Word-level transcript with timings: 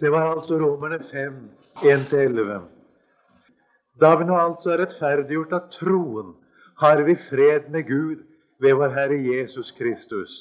Det 0.00 0.10
var 0.10 0.36
altså 0.36 0.58
Romerne 0.58 0.98
5, 1.10 1.50
1-11. 1.76 2.62
Da 4.00 4.14
vi 4.18 4.24
nå 4.26 4.34
altså 4.34 4.72
er 4.74 4.80
rettferdiggjort 4.82 5.52
av 5.54 5.68
troen, 5.76 6.32
har 6.82 7.02
vi 7.06 7.14
fred 7.28 7.68
med 7.70 7.86
Gud 7.86 8.24
ved 8.58 8.74
vår 8.74 8.90
Herre 8.96 9.18
Jesus 9.22 9.70
Kristus, 9.78 10.32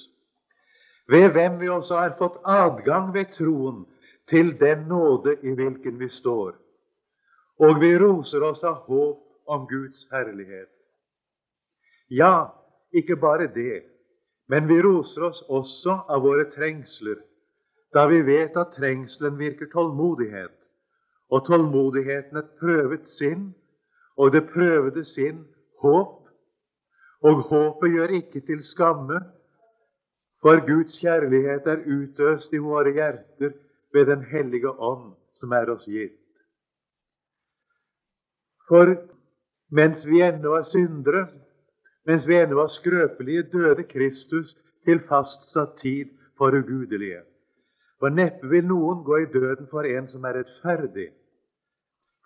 ved 1.08 1.30
hvem 1.36 1.60
vi 1.62 1.70
også 1.70 2.00
har 2.00 2.16
fått 2.18 2.40
adgang 2.44 3.12
ved 3.14 3.30
troen 3.38 3.84
til 4.30 4.56
den 4.58 4.88
nåde 4.90 5.36
i 5.44 5.54
hvilken 5.54 6.00
vi 6.00 6.10
står. 6.10 6.56
Og 7.62 7.82
vi 7.82 7.92
roser 8.02 8.42
oss 8.48 8.64
av 8.66 8.88
håp 8.88 9.22
om 9.54 9.68
Guds 9.70 10.08
herlighet. 10.12 10.72
Ja, 12.10 12.50
ikke 12.94 13.20
bare 13.22 13.52
det, 13.54 13.84
men 14.50 14.66
vi 14.68 14.82
roser 14.82 15.30
oss 15.30 15.44
også 15.46 16.00
av 16.10 16.26
våre 16.26 16.48
trengsler 16.56 17.22
da 17.94 18.08
vi 18.10 18.22
vet 18.26 18.58
at 18.58 18.74
trengselen 18.78 19.38
virker 19.38 19.70
tålmodighet, 19.74 20.58
og 21.30 21.46
tålmodigheten 21.48 22.38
et 22.38 22.52
prøvet 22.60 23.06
sinn, 23.18 23.52
og 24.18 24.34
det 24.34 24.48
prøvede 24.50 25.06
sinn 25.06 25.46
håp, 25.82 26.20
og 27.24 27.46
håpet 27.50 27.96
gjør 27.96 28.16
ikke 28.20 28.42
til 28.48 28.62
skamme, 28.66 29.22
for 30.44 30.60
Guds 30.68 30.98
kjærlighet 31.00 31.68
er 31.72 31.86
utøst 31.88 32.54
i 32.54 32.60
våre 32.60 32.92
hjerter 32.92 33.54
ved 33.94 34.06
Den 34.06 34.24
hellige 34.28 34.70
ånd, 34.70 35.14
som 35.34 35.54
er 35.54 35.70
oss 35.72 35.86
gitt. 35.88 36.20
For 38.68 38.96
mens 39.72 40.04
vi 40.06 40.22
ennå 40.22 40.56
er 40.58 40.66
syndere, 40.68 41.28
mens 42.06 42.28
vi 42.28 42.36
ennå 42.36 42.58
var 42.60 42.72
skrøpelige, 42.74 43.44
døde 43.54 43.84
Kristus 43.88 44.56
til 44.86 45.00
fastsatt 45.08 45.78
tid 45.82 46.12
for 46.38 46.52
ugudelige. 46.52 47.22
For 48.04 48.12
neppe 48.12 48.50
vil 48.52 48.66
noen 48.68 49.06
gå 49.08 49.18
i 49.22 49.30
døden 49.32 49.70
for 49.72 49.88
en 49.88 50.10
som 50.12 50.26
er 50.28 50.42
rettferdig. 50.42 51.06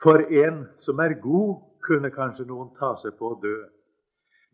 For 0.02 0.24
en 0.26 0.64
som 0.82 0.98
er 1.06 1.14
god, 1.22 1.60
kunne 1.86 2.10
kanskje 2.10 2.48
noen 2.50 2.72
ta 2.80 2.96
seg 2.98 3.14
på 3.20 3.30
å 3.30 3.36
dø. 3.38 3.60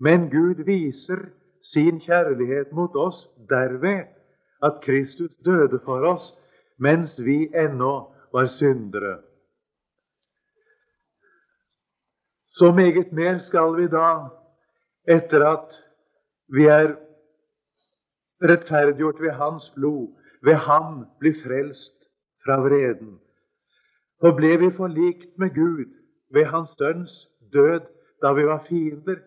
Men 0.04 0.26
Gud 0.28 0.66
viser 0.68 1.22
sin 1.64 2.02
kjærlighet 2.04 2.74
mot 2.76 2.92
oss 3.00 3.22
derved 3.48 4.10
at 4.68 4.82
Kristus 4.84 5.32
døde 5.48 5.80
for 5.86 6.04
oss 6.10 6.26
mens 6.84 7.16
vi 7.24 7.46
ennå 7.56 7.94
var 8.36 8.50
syndere. 8.58 9.22
Så 12.52 12.74
meget 12.76 13.16
mer 13.16 13.40
skal 13.48 13.78
vi 13.78 13.88
da, 13.88 14.28
etter 15.08 15.48
at 15.48 15.80
vi 16.52 16.68
er 16.68 16.98
rettferdiggjort 18.44 19.24
ved 19.24 19.40
Hans 19.40 19.70
blod, 19.78 20.12
ved 20.44 20.56
ham 20.68 21.06
bli 21.20 21.34
frelst 21.44 22.08
fra 22.46 22.60
vreden. 22.62 23.20
For 24.20 24.36
ble 24.36 24.58
vi 24.60 24.70
forlikt 24.78 25.38
med 25.40 25.56
Gud 25.56 25.92
ved 26.34 26.46
Hans 26.46 26.76
Sønns 26.80 27.14
død 27.54 27.88
da 28.22 28.34
vi 28.34 28.46
var 28.48 28.66
fiender, 28.70 29.20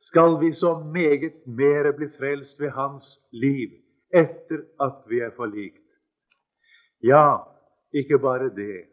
skal 0.00 0.40
vi 0.40 0.52
så 0.52 0.72
meget 0.78 1.46
mere 1.46 1.92
bli 1.92 2.08
frelst 2.18 2.60
ved 2.60 2.70
Hans 2.70 3.04
liv 3.32 3.70
etter 4.14 4.60
at 4.80 4.98
vi 5.08 5.20
er 5.20 5.30
forlikt. 5.36 5.88
Ja, 7.04 7.36
ikke 7.92 8.18
bare 8.18 8.50
det, 8.56 8.84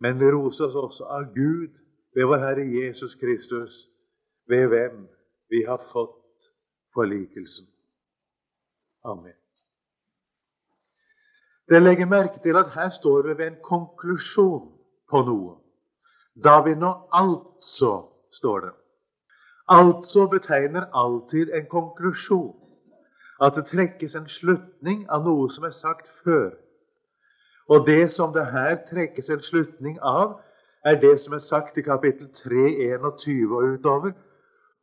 men 0.00 0.20
vi 0.20 0.30
roser 0.30 0.64
oss 0.64 0.74
også 0.74 1.04
av 1.04 1.24
Gud 1.34 1.72
ved 2.14 2.24
vår 2.24 2.42
Herre 2.42 2.66
Jesus 2.80 3.14
Kristus, 3.14 3.72
ved 4.48 4.66
hvem 4.66 5.08
vi 5.50 5.64
har 5.68 5.80
fått 5.92 6.50
forlikelsen. 6.94 7.66
Amen. 9.04 9.45
Det 11.70 11.82
legger 11.82 12.06
merke 12.06 12.38
til 12.42 12.56
at 12.56 12.70
her 12.74 12.90
står 12.90 13.22
vi 13.22 13.38
ved 13.38 13.46
en 13.46 13.62
konklusjon 13.62 14.68
på 15.10 15.22
noe. 15.26 15.56
Da 16.44 16.60
vi 16.62 16.74
nå 16.74 16.92
altså, 17.12 18.06
står 18.32 18.60
det. 18.60 18.74
Altså 19.68 20.26
betegner 20.30 20.86
alltid 20.94 21.50
en 21.54 21.66
konklusjon. 21.66 22.54
At 23.42 23.56
det 23.56 23.66
trekkes 23.72 24.14
en 24.14 24.28
slutning 24.28 25.02
av 25.10 25.26
noe 25.26 25.48
som 25.50 25.66
er 25.66 25.74
sagt 25.74 26.06
før. 26.24 26.54
Og 27.68 27.86
det 27.86 28.12
som 28.12 28.32
det 28.32 28.46
her 28.52 28.78
trekkes 28.90 29.28
en 29.28 29.42
slutning 29.42 29.98
av, 30.02 30.38
er 30.84 31.00
det 31.02 31.16
som 31.20 31.34
er 31.34 31.42
sagt 31.42 31.78
i 31.78 31.82
kapittel 31.82 32.30
3, 32.30 32.68
21 32.94 33.56
og 33.56 33.74
utover, 33.74 34.14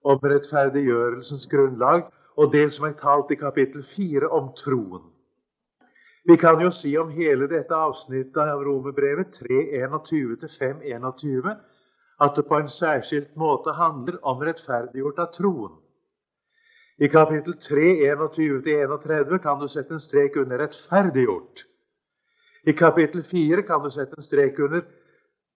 om 0.03 0.19
rettferdiggjørelsens 0.19 1.47
grunnlag, 1.47 2.03
og 2.35 2.51
det 2.51 2.73
som 2.75 2.85
er 2.85 2.99
talt 2.99 3.31
i 3.31 3.39
kapittel 3.39 3.85
4 3.95 4.27
om 4.27 4.51
troen. 4.59 5.12
Vi 6.25 6.37
kan 6.37 6.61
jo 6.61 6.71
si 6.71 6.97
om 6.97 7.09
hele 7.11 7.47
dette 7.51 7.75
avsnittet 7.75 8.37
av 8.37 8.63
Romerbrevet 8.63 9.27
3.21-5.21 9.43 11.55
at 12.23 12.35
det 12.37 12.43
på 12.47 12.55
en 12.55 12.69
særskilt 12.71 13.35
måte 13.35 13.71
handler 13.75 14.15
om 14.23 14.39
rettferdiggjort 14.47 15.19
av 15.19 15.33
troen. 15.35 15.73
I 17.03 17.07
kapittel 17.11 17.53
3.21-31 17.65 19.37
kan 19.43 19.59
du 19.59 19.67
sette 19.67 19.93
en 19.93 19.99
strek 19.99 20.35
under 20.39 20.57
'rettferdiggjort'. 20.61 21.65
I 22.63 22.71
kapittel 22.71 23.23
4 23.31 23.61
kan 23.67 23.83
du 23.83 23.89
sette 23.89 24.15
en 24.17 24.23
strek 24.23 24.59
under 24.59 24.81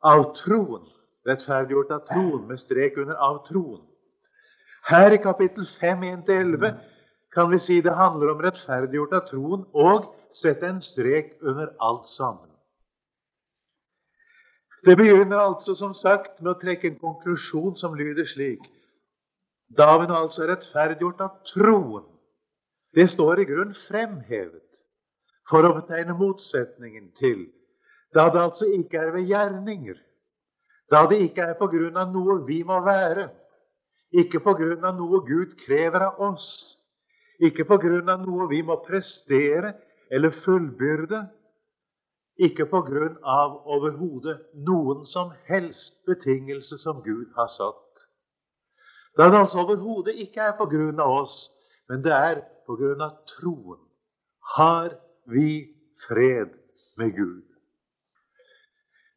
'av 0.04 0.36
troen'. 0.36 0.88
Rettferdiggjort 1.28 1.92
av 1.92 2.00
troen, 2.12 2.48
med 2.48 2.60
strek 2.60 2.98
under 2.98 3.16
'av 3.16 3.46
troen'. 3.48 3.88
Her 4.88 5.12
i 5.12 5.18
kapittel 5.18 5.66
5, 5.80 6.04
1-11 6.04 6.76
kan 7.34 7.52
vi 7.52 7.60
si 7.60 7.82
det 7.82 7.96
handler 7.96 8.32
om 8.34 8.42
rettferdiggjort 8.42 9.14
av 9.14 9.26
troen 9.30 9.66
og 9.74 10.08
sette 10.42 10.68
en 10.68 10.82
strek 10.82 11.36
under 11.42 11.74
alt 11.84 12.08
sammen. 12.14 12.50
Det 14.86 14.96
begynner 14.96 15.42
altså 15.42 15.76
som 15.76 15.94
sagt 15.98 16.40
med 16.42 16.54
å 16.54 16.60
trekke 16.62 16.88
en 16.92 17.00
konklusjon 17.02 17.76
som 17.80 17.98
lyder 17.98 18.28
slik. 18.30 18.64
Da 19.68 19.98
nå 20.00 20.14
altså 20.16 20.46
er 20.46 20.54
rettferdiggjort 20.54 21.24
av 21.26 21.42
troen. 21.52 22.06
Det 22.96 23.10
står 23.12 23.42
i 23.42 23.48
grunn 23.50 23.76
fremhevet 23.88 24.84
for 25.50 25.68
å 25.68 25.76
betegne 25.76 26.16
motsetningen 26.18 27.12
til 27.20 27.48
da 28.16 28.30
det 28.32 28.40
altså 28.42 28.66
ikke 28.72 29.02
er 29.02 29.12
ved 29.12 29.28
gjerninger, 29.28 29.98
da 30.92 31.04
det 31.12 31.20
ikke 31.26 31.50
er 31.52 31.58
på 31.60 31.68
grunn 31.72 31.98
av 32.00 32.14
noe 32.14 32.40
vi 32.48 32.62
må 32.64 32.80
være, 32.86 33.28
ikke 34.16 34.40
på 34.46 34.54
grunn 34.56 34.86
av 34.88 34.96
noe 34.96 35.20
Gud 35.28 35.58
krever 35.66 36.08
av 36.08 36.22
oss, 36.30 36.77
ikke 37.44 37.66
på 37.70 37.78
grunn 37.82 38.10
av 38.10 38.24
noe 38.26 38.48
vi 38.50 38.62
må 38.66 38.80
prestere 38.86 39.74
eller 40.14 40.34
fullbyrde, 40.44 41.22
ikke 42.38 42.68
på 42.70 42.82
grunn 42.86 43.18
av 43.26 43.58
overhodet 43.66 44.38
noen 44.68 45.06
som 45.10 45.32
helst 45.50 46.04
betingelse 46.06 46.78
som 46.82 47.02
Gud 47.06 47.32
har 47.38 47.50
satt. 47.54 48.06
Da 49.18 49.30
det 49.34 49.40
altså 49.42 49.64
overhodet 49.64 50.14
ikke 50.22 50.44
er 50.46 50.58
på 50.58 50.68
grunn 50.70 51.02
av 51.02 51.24
oss, 51.24 51.36
men 51.90 52.04
det 52.06 52.14
er 52.14 52.44
på 52.70 52.78
grunn 52.78 53.02
av 53.02 53.16
troen, 53.34 53.80
har 54.58 54.94
vi 55.26 55.74
fred 56.06 56.54
med 56.98 57.16
Gud. 57.16 57.46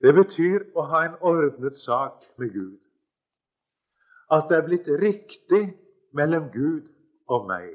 Det 0.00 0.14
betyr 0.16 0.64
å 0.72 0.87
ha 0.88 1.02
en 1.04 1.19
ordnet 1.20 1.76
sak 1.82 2.25
med 2.41 2.54
Gud. 2.54 2.78
At 4.32 4.48
det 4.48 4.56
er 4.56 4.66
blitt 4.66 4.88
riktig 5.02 5.64
mellom 6.16 6.48
Gud 6.54 6.88
og 7.28 7.44
meg. 7.50 7.75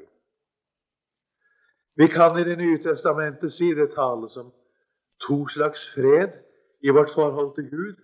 Vi 1.96 2.08
kan 2.08 2.38
i 2.38 2.44
Det 2.44 2.58
nye 2.58 2.78
testamentet 2.78 3.52
si 3.52 3.74
det 3.74 3.94
tales 3.94 4.36
om 4.36 4.50
to 5.26 5.46
slags 5.48 5.80
fred 5.94 6.34
i 6.84 6.90
vårt 6.90 7.14
forhold 7.14 7.54
til 7.54 7.70
Gud. 7.70 7.96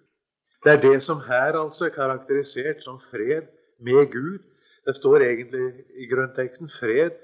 Det 0.65 0.73
er 0.73 0.81
det 0.81 1.03
som 1.03 1.21
her 1.21 1.59
altså 1.59 1.85
er 1.85 1.97
karakterisert 1.97 2.81
som 2.85 3.01
fred 3.11 3.51
med 3.81 4.13
Gud. 4.13 4.39
Det 4.87 4.97
står 4.97 5.17
egentlig 5.17 5.85
i 5.95 6.07
grunnteksten 6.07 6.69
'fred' 6.69 7.19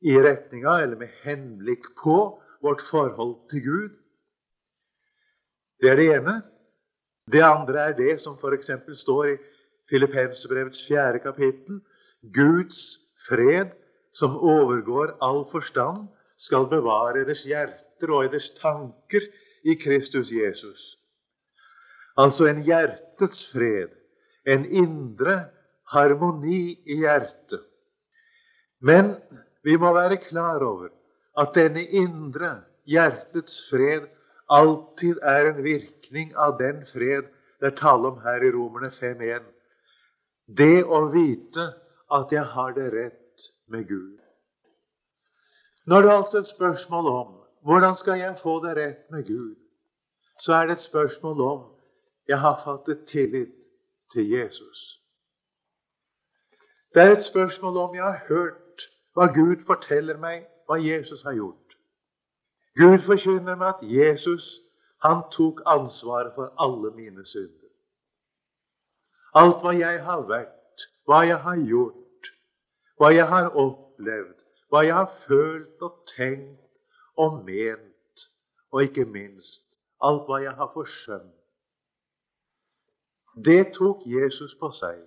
i 0.00 0.16
retninga, 0.18 0.82
eller 0.82 0.96
med 0.96 1.08
henblikk 1.22 1.84
på, 2.02 2.40
vårt 2.62 2.82
forhold 2.90 3.36
til 3.50 3.62
Gud. 3.64 3.90
Det 5.80 5.90
er 5.90 5.96
det 5.96 6.08
ene. 6.16 6.42
Det 7.32 7.42
andre 7.42 7.78
er 7.88 7.92
det 7.92 8.20
som 8.20 8.36
f.eks. 8.40 8.70
står 9.00 9.24
i 9.24 9.36
Filippenserbrevets 9.90 10.86
fjerde 10.88 11.18
kapittel. 11.18 11.80
Guds 12.34 12.78
fred 13.28 13.72
som 14.18 14.36
overgår 14.36 15.16
all 15.24 15.44
forstand, 15.52 16.08
skal 16.36 16.66
bevare 16.70 17.24
deres 17.26 17.44
hjerter 17.46 18.10
og 18.10 18.30
deres 18.30 18.50
tanker 18.60 19.26
i 19.64 19.76
Kristus 19.80 20.32
Jesus. 20.34 20.82
Altså 22.18 22.48
en 22.50 22.62
hjertets 22.66 23.46
fred, 23.52 23.94
en 24.46 24.66
indre 24.66 25.36
harmoni 25.90 26.74
i 26.86 26.98
hjertet. 27.02 27.62
Men 28.80 29.14
vi 29.64 29.76
må 29.80 29.94
være 29.94 30.20
klar 30.28 30.62
over 30.62 30.90
at 31.40 31.54
denne 31.56 31.82
indre 31.82 32.56
hjertets 32.86 33.56
fred 33.70 34.10
alltid 34.52 35.22
er 35.22 35.48
en 35.50 35.62
virkning 35.64 36.34
av 36.36 36.58
den 36.60 36.84
fred 36.92 37.30
det 37.60 37.70
er 37.70 37.76
tale 37.78 38.10
om 38.10 38.18
her 38.20 38.42
i 38.44 38.50
Romerne 38.52 38.90
5.1. 38.92 39.44
Det 40.58 40.82
å 40.84 41.06
vite 41.14 41.62
at 42.12 42.32
jeg 42.34 42.44
har 42.52 42.74
det 42.76 42.90
rett 42.92 43.20
med 43.66 43.88
Gud. 43.88 44.18
Når 45.86 46.00
det 46.00 46.10
er 46.10 46.16
altså 46.16 46.38
et 46.38 46.54
spørsmål 46.56 47.06
om 47.06 47.40
hvordan 47.64 47.94
skal 47.96 48.18
jeg 48.18 48.38
få 48.42 48.60
det 48.66 48.76
rett 48.76 49.10
med 49.10 49.26
Gud? 49.26 49.64
så 50.40 50.52
er 50.52 50.66
det 50.66 50.72
et 50.72 50.82
spørsmål 50.82 51.40
om 51.40 51.72
jeg 52.28 52.40
har 52.40 52.62
fattet 52.64 53.06
tillit 53.08 53.54
til 54.12 54.30
Jesus. 54.30 55.00
Det 56.94 57.02
er 57.02 57.16
et 57.16 57.24
spørsmål 57.24 57.76
om 57.76 57.94
jeg 57.94 58.04
har 58.04 58.20
hørt 58.28 58.82
hva 59.14 59.26
Gud 59.26 59.66
forteller 59.66 60.18
meg 60.18 60.46
hva 60.66 60.78
Jesus 60.80 61.22
har 61.22 61.34
gjort. 61.34 61.76
Gud 62.78 62.98
forkynner 63.06 63.54
meg 63.54 63.68
at 63.68 63.82
Jesus 63.82 64.46
han 65.04 65.22
tok 65.30 65.60
ansvaret 65.66 66.32
for 66.34 66.54
alle 66.58 66.90
mine 66.96 67.26
synder. 67.26 67.70
Alt 69.34 69.62
hva 69.62 69.74
jeg 69.78 70.02
har 70.04 70.26
vært, 70.28 70.86
hva 71.06 71.20
jeg 71.26 71.38
har 71.38 71.60
gjort, 71.68 72.03
hva 73.04 73.10
jeg 73.12 73.26
har 73.28 73.50
opplevd, 73.52 74.44
hva 74.72 74.80
jeg 74.80 74.94
har 74.96 75.10
følt 75.26 75.82
og 75.84 75.96
tenkt 76.16 77.18
og 77.20 77.42
ment, 77.44 78.22
og 78.72 78.86
ikke 78.86 79.04
minst 79.04 79.74
alt 80.00 80.24
hva 80.24 80.38
jeg 80.40 80.54
har 80.56 80.70
forsømt. 80.72 81.34
Det 83.44 83.74
tok 83.76 84.06
Jesus 84.08 84.54
på 84.60 84.70
seg. 84.78 85.02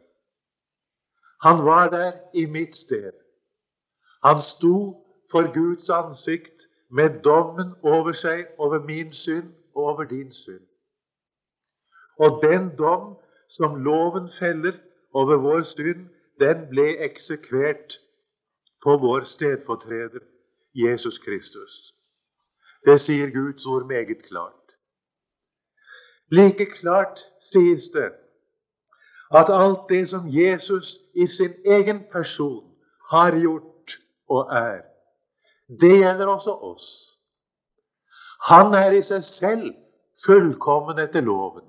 Han 1.42 1.64
var 1.66 1.90
der 1.90 2.12
i 2.34 2.46
mitt 2.46 2.76
sted. 2.76 3.18
Han 4.26 4.44
sto 4.46 4.78
for 5.32 5.50
Guds 5.54 5.90
ansikt 5.90 6.68
med 6.90 7.24
dommen 7.26 7.74
over 7.82 8.14
seg 8.14 8.46
over 8.58 8.84
min 8.86 9.14
synd 9.14 9.50
og 9.74 9.84
over 9.84 10.04
din 10.04 10.30
synd. 10.34 10.68
Og 12.20 12.44
den 12.46 12.70
dom 12.78 13.16
som 13.58 13.82
loven 13.82 14.30
feller 14.40 14.78
over 15.14 15.42
vår 15.42 15.66
synd, 15.74 16.06
den 16.40 16.68
ble 16.70 16.88
eksekvert 17.06 18.00
på 18.84 18.98
vår 18.98 19.26
stedfortreder 19.26 20.24
Jesus 20.74 21.18
Kristus. 21.26 21.94
Det 22.86 23.02
sier 23.02 23.34
Guds 23.34 23.66
ord 23.66 23.88
meget 23.88 24.24
klart. 24.30 24.54
Like 26.32 26.66
klart 26.66 27.20
sies 27.52 27.90
det 27.94 28.12
at 29.36 29.50
alt 29.50 29.90
det 29.90 30.10
som 30.10 30.28
Jesus 30.30 30.98
i 31.16 31.28
sin 31.28 31.54
egen 31.66 32.04
person 32.12 32.64
har 33.12 33.40
gjort 33.40 33.98
og 34.30 34.48
er, 34.52 34.82
det 35.68 35.98
gjelder 36.00 36.28
også 36.28 36.52
oss. 36.52 36.86
Han 38.48 38.74
er 38.74 38.92
i 38.92 39.02
seg 39.04 39.24
selv 39.24 39.74
fullkommen 40.26 41.00
etter 41.00 41.22
loven. 41.22 41.66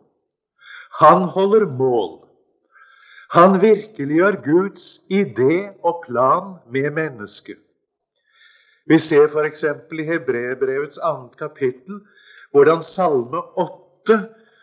Han 1.01 1.29
holder 1.35 1.67
mål. 1.67 2.28
Han 3.35 3.61
virkeliggjør 3.61 4.41
Guds 4.45 4.85
idé 5.11 5.75
og 5.85 6.05
plan 6.07 6.55
med 6.73 6.91
mennesket. 6.91 7.59
Vi 8.89 8.99
ser 8.99 9.29
f.eks. 9.29 9.65
i 9.93 10.03
Hebrebrevets 10.03 10.99
annet 10.99 11.37
kapittel 11.37 12.01
hvordan 12.53 12.83
Salme 12.83 13.43
8, 13.61 14.17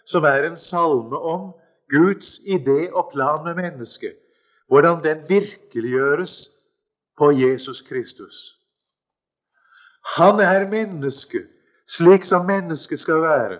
som 0.05 0.23
er 0.25 0.47
en 0.47 0.57
salme 0.57 1.17
om 1.17 1.51
Guds 1.93 2.39
idé 2.39 2.89
og 2.91 3.11
plan 3.13 3.43
med 3.45 3.55
mennesket, 3.61 4.15
hvordan 4.67 5.03
den 5.03 5.21
virkeliggjøres 5.29 6.49
på 7.17 7.31
Jesus 7.31 7.81
Kristus. 7.81 8.57
Han 10.17 10.39
er 10.39 10.69
menneske, 10.69 11.45
slik 11.87 12.25
som 12.25 12.45
mennesket 12.45 12.99
skal 12.99 13.21
være. 13.21 13.59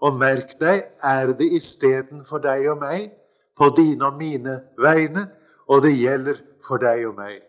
Og 0.00 0.14
merk 0.14 0.54
deg, 0.60 0.84
er 1.02 1.32
det 1.34 1.46
istedenfor 1.56 2.38
deg 2.38 2.68
og 2.70 2.78
meg, 2.82 3.10
på 3.56 3.68
dine 3.76 4.06
og 4.06 4.18
mine 4.18 4.60
vegne, 4.78 5.28
og 5.66 5.82
det 5.82 5.96
gjelder 5.98 6.40
for 6.66 6.82
deg 6.82 7.06
og 7.08 7.14
meg. 7.18 7.40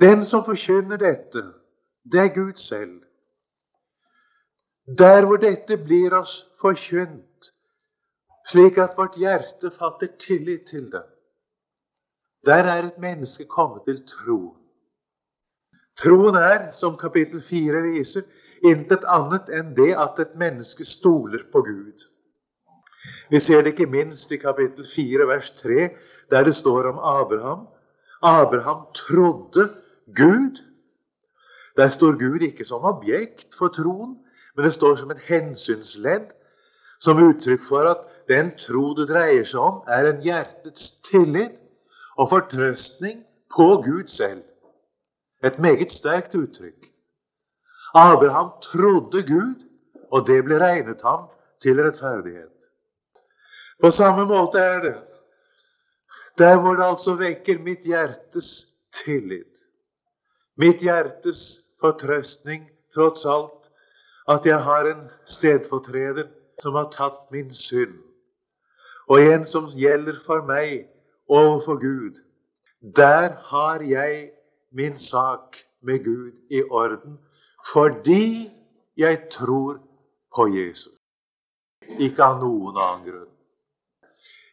Den 0.00 0.24
som 0.30 0.44
forkynner 0.46 1.00
dette, 1.00 1.42
det 2.12 2.20
er 2.20 2.34
Gud 2.34 2.60
selv. 2.68 3.02
Der 4.98 5.26
hvor 5.26 5.36
dette 5.36 5.76
blir 5.76 6.14
oss 6.16 6.32
forkynt, 6.60 7.50
slik 8.50 8.78
at 8.78 8.94
vårt 8.96 9.18
hjerte 9.20 9.70
fatter 9.78 10.14
tillit 10.22 10.68
til 10.70 10.86
det, 10.92 11.04
der 12.46 12.64
er 12.64 12.86
et 12.86 12.98
menneske 12.98 13.44
kommet 13.44 13.84
til 13.84 13.98
tro. 14.06 14.56
Troen 15.98 16.34
er, 16.34 16.72
som 16.72 16.96
kapittel 16.96 17.42
4 17.42 17.82
viser, 17.82 18.22
intet 18.62 19.04
annet 19.04 19.50
enn 19.50 19.74
det 19.74 19.90
at 19.98 20.20
et 20.22 20.38
menneske 20.38 20.86
stoler 20.86 21.42
på 21.52 21.62
Gud. 21.66 22.06
Vi 23.30 23.40
ser 23.40 23.62
det 23.62 23.74
ikke 23.74 23.90
minst 23.90 24.32
i 24.32 24.36
kapittel 24.36 24.86
4, 24.94 25.26
vers 25.28 25.50
3, 25.62 25.90
der 26.30 26.44
det 26.44 26.56
står 26.56 26.88
om 26.92 26.98
Abraham. 26.98 27.66
Abraham 28.22 28.86
trodde 28.94 29.68
Gud. 30.16 30.62
Der 31.76 31.90
står 31.90 32.18
Gud 32.18 32.40
ikke 32.40 32.64
som 32.64 32.84
objekt 32.84 33.54
for 33.58 33.68
troen, 33.68 34.18
men 34.56 34.64
det 34.64 34.74
står 34.74 34.96
som 34.96 35.10
en 35.10 35.24
hensynsledd, 35.28 36.32
som 37.00 37.22
uttrykk 37.22 37.68
for 37.68 37.86
at 37.86 38.02
den 38.28 38.50
tro 38.58 38.94
det 38.98 39.06
dreier 39.08 39.46
seg 39.46 39.60
om, 39.62 39.82
er 39.86 40.10
en 40.10 40.22
hjertets 40.24 40.90
tillit 41.10 41.54
og 42.18 42.30
fortrøstning 42.32 43.22
på 43.54 43.68
Gud 43.86 44.10
selv. 44.10 44.42
Et 45.44 45.58
meget 45.58 45.92
sterkt 45.94 46.34
uttrykk. 46.34 46.90
Abraham 47.94 48.50
trodde 48.72 49.22
Gud, 49.22 49.62
og 50.10 50.26
det 50.26 50.42
ble 50.44 50.58
regnet 50.58 51.02
ham 51.04 51.28
til 51.62 51.78
rettferdighet. 51.82 52.57
På 53.80 53.90
samme 53.94 54.24
måte 54.26 54.58
er 54.58 54.80
det 54.82 54.96
der 56.38 56.60
hvor 56.60 56.74
det 56.74 56.84
altså 56.84 57.14
vekker 57.18 57.58
mitt 57.58 57.86
hjertes 57.86 58.48
tillit, 59.04 59.64
mitt 60.56 60.82
hjertes 60.82 61.40
fortrøstning, 61.80 62.68
tross 62.94 63.24
alt, 63.26 63.66
at 64.28 64.46
jeg 64.46 64.62
har 64.62 64.86
en 64.86 65.08
stedfortreder 65.26 66.28
som 66.62 66.78
har 66.78 66.90
tatt 66.94 67.26
min 67.34 67.50
synd, 67.54 67.96
og 69.08 69.22
en 69.22 69.46
som 69.50 69.70
gjelder 69.74 70.20
for 70.26 70.46
meg 70.46 70.86
overfor 71.28 71.80
Gud. 71.82 72.20
Der 72.96 73.34
har 73.50 73.82
jeg 73.82 74.30
min 74.70 74.98
sak 74.98 75.56
med 75.82 76.04
Gud 76.04 76.32
i 76.50 76.62
orden 76.62 77.18
fordi 77.72 78.50
jeg 78.96 79.18
tror 79.30 79.80
på 80.34 80.46
Jesus. 80.46 80.94
Ikke 81.98 82.22
av 82.24 82.38
noen 82.42 82.76
annen 82.76 83.04
grunn. 83.08 83.37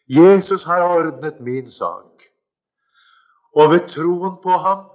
Jesus 0.07 0.63
har 0.63 0.81
ordnet 0.81 1.39
min 1.39 1.71
sak. 1.71 2.21
Og 3.55 3.71
ved 3.71 3.87
troen 3.87 4.37
på 4.43 4.57
ham 4.57 4.85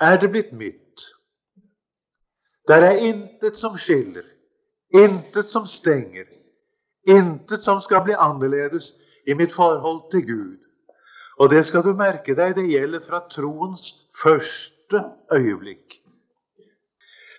er 0.00 0.16
det 0.20 0.30
blitt 0.30 0.52
mitt. 0.52 1.00
Der 2.68 2.86
er 2.86 2.96
intet 2.96 3.56
som 3.60 3.76
skiller, 3.78 4.24
intet 4.94 5.50
som 5.52 5.66
stenger, 5.66 6.24
intet 7.08 7.64
som 7.64 7.80
skal 7.84 8.04
bli 8.04 8.14
annerledes 8.16 8.94
i 9.26 9.34
mitt 9.34 9.52
forhold 9.52 10.10
til 10.10 10.26
Gud. 10.26 10.56
Og 11.38 11.50
det 11.50 11.66
skal 11.66 11.82
du 11.82 11.92
merke 11.92 12.36
deg, 12.36 12.54
det 12.56 12.70
gjelder 12.70 13.02
fra 13.08 13.20
troens 13.28 13.82
første 14.22 15.02
øyeblikk. 15.32 16.00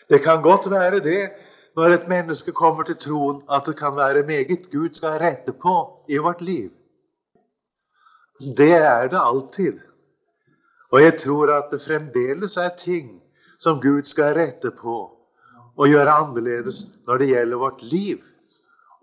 Det 0.10 0.22
kan 0.22 0.44
godt 0.44 0.70
være 0.72 1.00
det 1.00 1.32
når 1.76 1.94
et 1.94 2.08
menneske 2.08 2.52
kommer 2.52 2.84
til 2.84 2.98
troen, 2.98 3.42
at 3.52 3.64
det 3.66 3.76
kan 3.78 3.96
være 3.96 4.24
meget 4.24 4.70
Gud 4.72 4.94
skal 4.94 5.20
rette 5.20 5.52
på 5.52 5.76
i 6.10 6.18
vårt 6.18 6.42
liv. 6.42 6.72
Det 8.58 8.72
er 8.74 9.08
det 9.08 9.20
alltid. 9.20 9.80
Og 10.92 11.02
jeg 11.02 11.20
tror 11.24 11.52
at 11.52 11.72
det 11.72 11.82
fremdeles 11.88 12.58
er 12.58 12.70
ting 12.80 13.22
som 13.60 13.82
Gud 13.82 14.04
skal 14.04 14.36
rette 14.36 14.72
på 14.72 14.98
og 15.76 15.88
gjøre 15.88 16.12
annerledes 16.12 16.86
når 17.08 17.18
det 17.18 17.28
gjelder 17.28 17.58
vårt 17.58 17.84
liv 17.84 18.24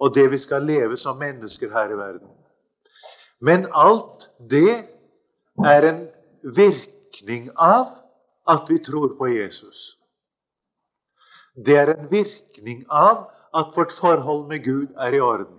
og 0.02 0.14
det 0.14 0.30
vi 0.30 0.38
skal 0.38 0.64
leve 0.66 0.96
som 0.96 1.18
mennesker 1.18 1.70
her 1.70 1.92
i 1.92 1.98
verden. 1.98 2.28
Men 3.40 3.66
alt 3.74 4.28
det 4.50 4.84
er 5.64 5.88
en 5.88 6.00
virkning 6.42 7.50
av 7.56 7.86
at 8.48 8.70
vi 8.70 8.78
tror 8.82 9.14
på 9.18 9.28
Jesus. 9.30 9.98
Det 11.56 11.76
er 11.76 11.92
en 11.92 12.08
virkning 12.10 12.84
av 12.88 13.26
at 13.54 13.76
vårt 13.76 13.92
forhold 14.00 14.46
med 14.48 14.64
Gud 14.64 14.94
er 14.96 15.12
i 15.12 15.20
orden. 15.20 15.58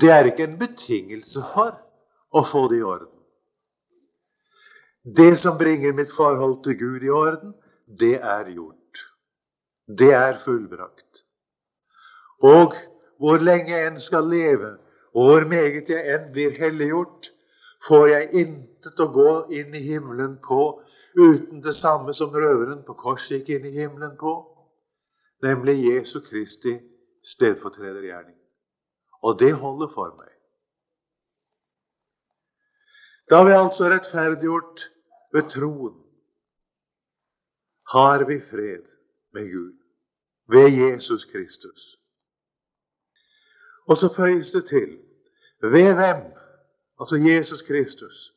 Det 0.00 0.10
er 0.10 0.26
ikke 0.26 0.46
en 0.48 0.58
betingelse 0.58 1.42
for 1.54 1.76
å 2.34 2.42
få 2.50 2.66
det 2.70 2.80
i 2.80 2.86
orden. 2.86 3.14
Det 5.04 5.38
som 5.42 5.58
bringer 5.58 5.94
mitt 5.96 6.10
forhold 6.16 6.60
til 6.64 6.76
Gud 6.78 7.06
i 7.06 7.10
orden, 7.14 7.54
det 7.86 8.18
er 8.18 8.50
gjort. 8.50 9.04
Det 9.86 10.12
er 10.14 10.42
fullbrakt. 10.44 11.24
Og 12.42 12.74
hvor 13.18 13.42
lenge 13.42 13.78
en 13.86 14.00
skal 14.00 14.28
leve, 14.28 14.76
og 15.14 15.26
hvor 15.26 15.46
meget 15.48 15.88
jeg 15.90 16.14
enn 16.14 16.30
blir 16.34 16.54
helliggjort, 16.58 17.30
får 17.88 18.08
jeg 18.08 18.30
intet 18.42 19.00
å 19.00 19.08
gå 19.14 19.30
inn 19.56 19.74
i 19.74 19.82
himmelen 19.84 20.36
på 20.44 20.62
uten 21.16 21.62
det 21.64 21.74
samme 21.78 22.14
som 22.14 22.34
røveren 22.34 22.82
på 22.86 22.96
korset 22.98 23.40
gikk 23.40 23.54
inn 23.56 23.70
i 23.70 23.76
himmelen 23.78 24.16
på, 24.20 24.34
nemlig 25.42 25.78
Jesu 25.86 26.20
Kristi 26.26 26.76
stedfortredergjerning. 27.34 28.36
Og 29.22 29.38
det 29.40 29.52
holder 29.60 29.90
for 29.94 30.12
meg. 30.16 30.30
Da 33.30 33.42
vi 33.46 33.54
altså 33.54 33.90
rettferdiggjort 33.90 34.86
ved 35.34 35.50
troen, 35.52 35.98
har 37.92 38.24
vi 38.26 38.40
fred 38.50 38.86
med 39.34 39.50
Gud. 39.50 39.76
ved 40.50 40.68
Jesus 40.68 41.24
Kristus. 41.24 41.82
Og 43.86 43.96
så 43.96 44.08
føyes 44.16 44.50
det 44.50 44.64
til 44.66 44.98
ved 45.62 45.94
hvem, 45.94 46.22
altså 47.00 47.16
Jesus 47.16 47.62
Kristus, 47.62 48.32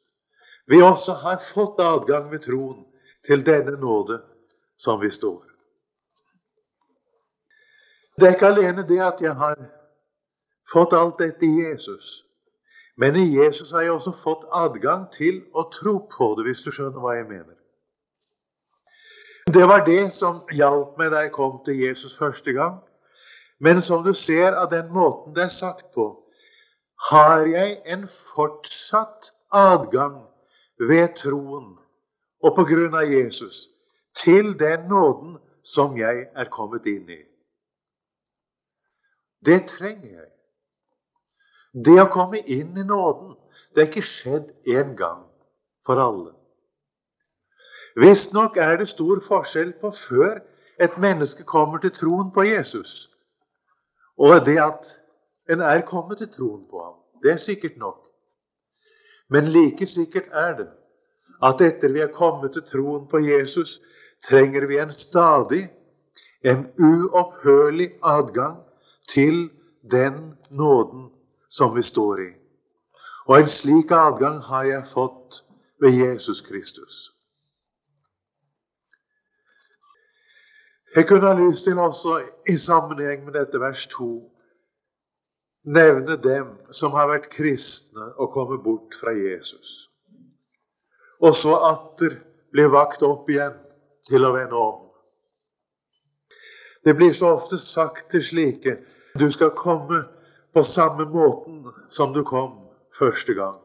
vi 0.67 0.81
også 0.81 1.13
har 1.13 1.41
fått 1.53 1.79
adgang 1.79 2.31
ved 2.31 2.39
troen 2.39 2.85
til 3.27 3.45
denne 3.45 3.77
nåde 3.79 4.21
som 4.77 5.01
vi 5.01 5.09
står. 5.11 5.43
Det 8.17 8.27
er 8.27 8.35
ikke 8.35 8.51
alene 8.51 8.87
det 8.87 8.99
at 9.01 9.21
jeg 9.21 9.33
har 9.35 9.57
fått 10.73 10.93
alt 10.93 11.19
dette 11.19 11.45
i 11.45 11.63
Jesus, 11.63 12.23
men 12.95 13.15
i 13.15 13.25
Jesus 13.35 13.71
har 13.71 13.81
jeg 13.81 13.91
også 13.91 14.13
fått 14.23 14.45
adgang 14.53 15.09
til 15.11 15.41
å 15.53 15.65
tro 15.73 15.97
på 16.17 16.33
det, 16.37 16.45
hvis 16.47 16.61
du 16.63 16.71
skjønner 16.71 17.01
hva 17.01 17.17
jeg 17.17 17.27
mener. 17.27 17.55
Det 19.53 19.67
var 19.67 19.83
det 19.85 20.13
som 20.13 20.43
hjalp 20.53 20.97
meg 20.97 21.11
da 21.11 21.25
jeg 21.25 21.33
kom 21.35 21.57
til 21.65 21.81
Jesus 21.81 22.15
første 22.17 22.53
gang. 22.55 22.77
Men 23.59 23.81
som 23.81 24.03
du 24.03 24.13
ser 24.13 24.55
av 24.55 24.69
den 24.71 24.87
måten 24.91 25.33
det 25.35 25.43
er 25.43 25.57
sagt 25.57 25.91
på, 25.95 26.22
har 27.09 27.45
jeg 27.47 27.81
en 27.85 28.07
fortsatt 28.35 29.31
adgang 29.51 30.23
ved 30.79 31.15
troen 31.21 31.73
og 32.43 32.55
på 32.55 32.65
grunn 32.67 32.95
av 32.95 33.07
Jesus 33.07 33.67
til 34.23 34.53
den 34.59 34.87
nåden 34.91 35.37
som 35.63 35.97
jeg 35.97 36.27
er 36.35 36.49
kommet 36.51 36.85
inn 36.85 37.09
i. 37.09 37.21
Det 39.45 39.63
trenger 39.71 40.09
jeg. 40.09 40.29
Det 41.73 41.97
å 42.01 42.09
komme 42.13 42.39
inn 42.39 42.77
i 42.77 42.85
nåden, 42.85 43.33
det 43.73 43.81
er 43.81 43.89
ikke 43.89 44.05
skjedd 44.05 44.51
én 44.69 44.93
gang 44.99 45.23
for 45.87 45.99
alle. 45.99 46.33
Visstnok 47.99 48.57
er 48.57 48.77
det 48.77 48.89
stor 48.89 49.21
forskjell 49.27 49.73
på 49.81 49.91
før 50.07 50.41
et 50.81 50.97
menneske 50.97 51.45
kommer 51.45 51.81
til 51.81 51.93
troen 51.93 52.31
på 52.33 52.45
Jesus, 52.45 52.91
og 54.17 54.45
det 54.45 54.57
at 54.61 54.87
en 55.49 55.61
er 55.61 55.81
kommet 55.81 56.17
til 56.17 56.29
troen 56.31 56.65
på 56.69 56.83
ham. 56.83 56.95
Det 57.23 57.31
er 57.31 57.37
sikkert 57.37 57.77
nok. 57.77 58.07
Men 59.29 59.47
like 59.47 59.85
sikkert 59.87 60.27
er 60.31 60.55
det 60.57 60.69
at 61.43 61.61
etter 61.61 61.91
vi 61.91 61.99
er 61.99 62.11
kommet 62.13 62.53
til 62.53 62.63
troen 62.63 63.07
på 63.07 63.19
Jesus, 63.19 63.79
trenger 64.29 64.67
vi 64.67 64.77
en 64.79 64.91
stadig, 64.91 65.69
en 66.43 66.67
uopphørlig 66.79 67.91
adgang 68.03 68.63
til 69.13 69.49
den 69.91 70.37
nåden 70.49 71.11
som 71.49 71.75
vi 71.75 71.83
står 71.83 72.19
i. 72.19 72.29
Og 73.25 73.39
en 73.39 73.49
slik 73.49 73.91
adgang 73.91 74.39
har 74.43 74.63
jeg 74.63 74.87
fått 74.93 75.43
ved 75.81 75.91
Jesus 75.91 76.41
Kristus. 76.41 77.09
Jeg 80.95 81.07
kunne 81.07 81.27
ha 81.27 81.33
lyst 81.33 81.63
til 81.63 81.79
også, 81.79 82.21
i 82.49 82.57
sammenheng 82.57 83.25
med 83.25 83.33
dette 83.33 83.59
vers 83.59 83.87
2, 83.87 84.32
nevne 85.63 86.17
dem 86.17 86.53
som 86.71 86.93
har 86.97 87.07
vært 87.11 87.31
kristne 87.31 88.09
og 88.17 88.33
kommet 88.35 88.63
bort 88.63 88.95
fra 89.01 89.13
Jesus, 89.15 89.89
og 91.23 91.35
så 91.39 91.55
atter 91.71 92.19
blir 92.53 92.71
vakt 92.73 93.03
opp 93.03 93.29
igjen 93.31 93.55
til 94.09 94.25
å 94.25 94.33
vende 94.35 94.59
om. 94.59 94.81
Det 96.83 96.93
blir 96.99 97.13
så 97.15 97.31
ofte 97.37 97.57
sagt 97.63 98.11
til 98.11 98.25
slike 98.27 98.75
du 99.19 99.29
skal 99.31 99.53
komme 99.55 100.03
på 100.53 100.63
samme 100.73 101.05
måten 101.09 101.63
som 101.89 102.13
du 102.13 102.23
kom 102.27 102.67
første 102.99 103.33
gang. 103.33 103.59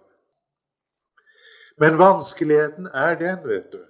Men 1.78 1.99
vanskeligheten 1.99 2.88
er 2.95 3.19
den, 3.19 3.43
vet 3.45 3.73
du, 3.73 3.83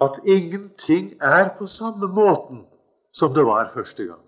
at 0.00 0.20
ingenting 0.24 1.16
er 1.20 1.50
på 1.58 1.66
samme 1.66 2.08
måten 2.08 2.64
som 3.12 3.34
det 3.34 3.44
var 3.44 3.72
første 3.74 4.04
gang. 4.04 4.25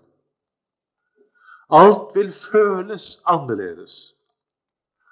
Alt 1.69 2.15
vil 2.15 2.33
føles 2.51 3.21
annerledes. 3.25 4.15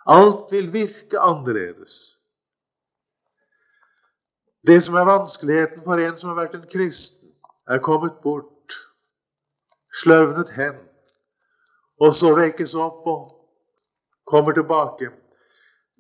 Alt 0.08 0.52
vil 0.52 0.74
virke 0.74 1.20
annerledes. 1.20 2.18
Det 4.68 4.84
som 4.84 4.96
er 4.96 5.06
vanskeligheten 5.06 5.84
for 5.84 6.02
en 6.02 6.18
som 6.18 6.30
har 6.30 6.40
vært 6.42 6.56
en 6.56 6.70
kristen, 6.72 7.30
er 7.68 7.84
kommet 7.84 8.18
bort, 8.24 8.74
sløvnet 10.02 10.50
hen, 10.56 10.80
og 12.00 12.16
så 12.16 12.34
vekkes 12.36 12.74
opp 12.74 13.08
og 13.08 13.22
kommer 14.28 14.54
tilbake, 14.58 15.12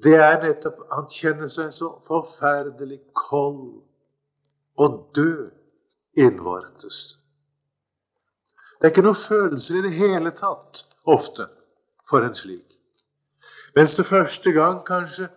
det 0.04 0.16
er 0.16 0.42
nettopp 0.44 0.84
Han 0.92 1.08
kjenner 1.10 1.50
seg 1.50 1.72
så 1.74 1.90
forferdelig 2.06 3.00
kold 3.18 3.82
og 4.78 4.98
død 5.16 5.52
innvortes. 6.14 6.98
Det 8.78 8.86
er 8.88 8.94
ikke 8.94 9.06
noen 9.06 9.26
følelser 9.28 9.80
i 9.80 9.86
det 9.88 9.94
hele 9.98 10.32
tatt 10.38 10.84
ofte 11.06 11.48
for 12.10 12.26
en 12.26 12.36
slik. 12.36 12.78
Mens 13.76 13.96
det 13.98 14.06
første 14.10 14.52
gang 14.52 14.84
kanskje 14.86 15.30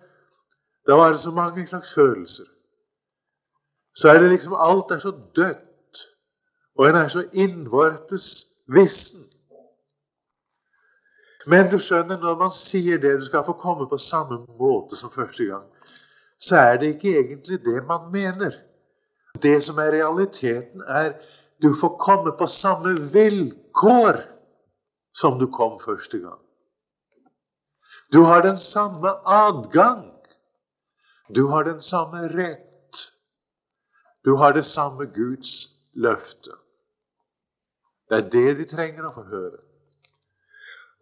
da 0.88 0.96
var 0.96 1.12
det 1.12 1.22
så 1.22 1.30
mange 1.30 1.66
slags 1.68 1.94
følelser. 1.94 2.46
Så 3.94 4.08
er 4.08 4.20
det 4.20 4.30
liksom 4.30 4.54
alt 4.54 4.90
er 4.90 4.98
så 4.98 5.12
dødt, 5.36 6.04
og 6.78 6.88
en 6.88 6.96
er 6.96 7.08
så 7.08 7.24
innvortes 7.32 8.46
vissen. 8.66 9.26
Men 11.46 11.70
du 11.70 11.78
skjønner, 11.78 12.18
når 12.20 12.36
man 12.36 12.52
sier 12.54 12.98
det, 13.00 13.18
du 13.20 13.24
skal 13.24 13.44
få 13.44 13.52
komme 13.52 13.88
på 13.88 13.98
samme 13.98 14.42
måte 14.58 14.96
som 15.00 15.12
første 15.14 15.44
gang, 15.44 15.64
så 16.38 16.56
er 16.56 16.76
det 16.76 16.94
ikke 16.94 17.16
egentlig 17.18 17.64
det 17.64 17.84
man 17.86 18.10
mener. 18.12 18.56
Det 19.42 19.62
som 19.64 19.78
er 19.78 19.92
realiteten, 19.94 20.82
er 20.86 21.12
du 21.60 21.74
får 21.80 21.96
komme 21.98 22.30
på 22.30 22.46
samme 22.46 22.94
vilkår 23.12 24.20
som 25.12 25.38
du 25.38 25.46
kom 25.52 25.80
første 25.84 26.18
gang. 26.18 26.38
Du 28.12 28.22
har 28.24 28.42
den 28.42 28.58
samme 28.58 29.12
adgang. 29.24 30.06
Du 31.28 31.46
har 31.46 31.64
den 31.64 31.82
samme 31.82 32.28
rett. 32.28 33.02
Du 34.24 34.36
har 34.36 34.52
det 34.52 34.64
samme 34.64 35.06
Guds 35.06 35.52
løfte. 35.92 36.56
Det 38.08 38.16
er 38.18 38.30
det 38.30 38.54
de 38.58 38.66
trenger 38.70 39.06
å 39.06 39.12
få 39.14 39.26
høre. 39.30 39.60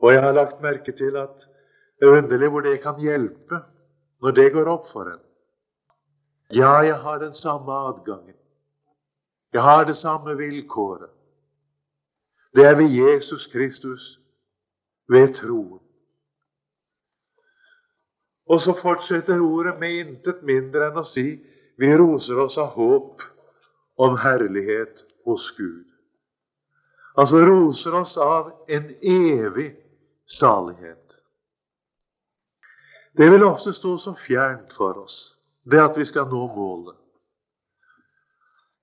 Og 0.02 0.12
jeg 0.12 0.22
har 0.22 0.36
lagt 0.36 0.60
merke 0.62 0.92
til 0.92 1.16
at 1.18 1.46
det 1.98 2.06
er 2.06 2.18
underlig 2.20 2.50
hvor 2.52 2.66
det 2.66 2.76
kan 2.82 3.00
hjelpe 3.02 3.62
når 4.22 4.36
det 4.36 4.50
går 4.54 4.68
opp 4.70 4.90
for 4.92 5.08
en. 5.10 5.22
Ja, 6.54 6.80
jeg 6.84 7.00
har 7.02 7.18
den 7.22 7.34
samme 7.34 7.72
adgangen. 7.88 8.37
Jeg 9.52 9.62
har 9.62 9.84
det 9.84 9.96
samme 9.96 10.36
vilkåret. 10.36 11.10
Det 12.54 12.66
er 12.66 12.74
ved 12.76 12.90
Jesus 12.90 13.46
Kristus, 13.52 14.18
ved 15.08 15.34
troen. 15.34 15.80
Og 18.48 18.60
så 18.60 18.74
fortsetter 18.82 19.40
ordet 19.40 19.78
med 19.80 19.98
intet 20.00 20.42
mindre 20.42 20.88
enn 20.88 21.00
å 21.00 21.04
si 21.04 21.26
vi 21.78 21.90
roser 21.96 22.40
oss 22.40 22.56
av 22.58 22.72
håp 22.76 23.22
om 24.00 24.16
herlighet 24.18 25.04
hos 25.28 25.50
Gud. 25.56 25.84
Altså 27.18 27.42
roser 27.44 27.94
oss 27.98 28.16
av 28.16 28.52
en 28.68 28.88
evig 29.02 29.72
salighet. 30.38 31.20
Det 33.18 33.30
vil 33.30 33.44
ofte 33.44 33.72
stå 33.72 33.96
så 33.98 34.14
fjernt 34.26 34.72
for 34.78 35.02
oss, 35.02 35.16
det 35.62 35.80
at 35.82 35.96
vi 35.98 36.06
skal 36.06 36.28
nå 36.30 36.46
målet. 36.54 36.96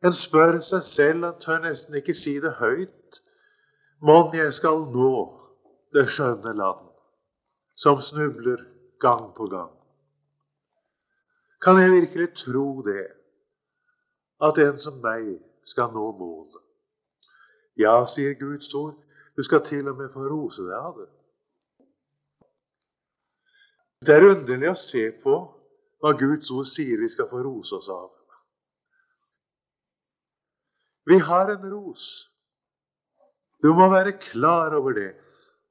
En 0.06 0.14
spør 0.14 0.60
seg 0.62 0.84
selv, 0.94 1.24
en 1.26 1.40
tør 1.42 1.64
nesten 1.64 1.98
ikke 1.98 2.14
si 2.14 2.36
det 2.44 2.58
høyt, 2.60 3.22
mon 4.06 4.34
jeg 4.36 4.52
skal 4.54 4.84
nå 4.94 5.14
det 5.96 6.06
skjønne 6.14 6.54
land, 6.60 6.84
som 7.80 8.04
snubler 8.06 8.62
gang 9.02 9.32
på 9.38 9.48
gang. 9.50 9.72
Kan 11.64 11.80
jeg 11.82 11.92
virkelig 11.92 12.28
tro 12.44 12.82
det, 12.86 13.08
at 14.46 14.60
en 14.62 14.78
som 14.84 15.00
meg 15.02 15.40
skal 15.66 15.90
nå 15.96 16.12
målet? 16.20 16.62
Ja, 17.80 18.04
sier 18.14 18.36
Guds 18.40 18.70
ord, 18.78 18.94
du 19.36 19.44
skal 19.44 19.64
til 19.66 19.88
og 19.90 19.98
med 19.98 20.14
få 20.14 20.28
rose 20.30 20.64
deg 20.68 20.76
av 20.78 21.00
det. 21.00 21.10
Det 24.06 24.14
er 24.16 24.28
underlig 24.30 24.70
å 24.70 24.78
se 24.78 25.08
på 25.24 25.40
hva 26.04 26.14
Guds 26.20 26.52
ord 26.54 26.68
sier 26.70 27.02
vi 27.02 27.10
skal 27.10 27.32
få 27.32 27.42
rose 27.42 27.74
oss 27.80 27.90
av. 27.90 28.12
Vi 31.06 31.20
har 31.20 31.52
en 31.52 31.70
ros. 31.74 32.30
Du 33.64 33.74
må 33.74 33.90
være 33.90 34.18
klar 34.32 34.76
over 34.76 34.94
det. 34.94 35.14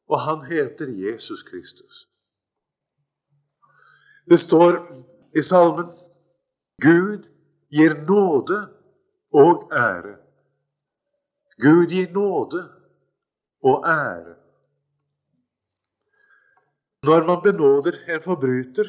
Og 0.08 0.20
han 0.20 0.44
heter 0.46 0.86
Jesus 0.86 1.42
Kristus. 1.42 2.06
Det 4.30 4.40
står 4.40 4.78
i 5.36 5.42
salmen 5.42 5.90
Gud 6.82 7.26
gir 7.70 7.94
nåde 8.08 8.58
og 9.32 9.70
ære. 9.72 10.16
Gud 11.62 11.86
gir 11.86 12.10
nåde 12.12 12.62
og 13.62 13.86
ære. 13.88 14.34
Når 17.02 17.26
man 17.26 17.42
benåder 17.42 17.98
en 18.08 18.22
forbryter, 18.22 18.88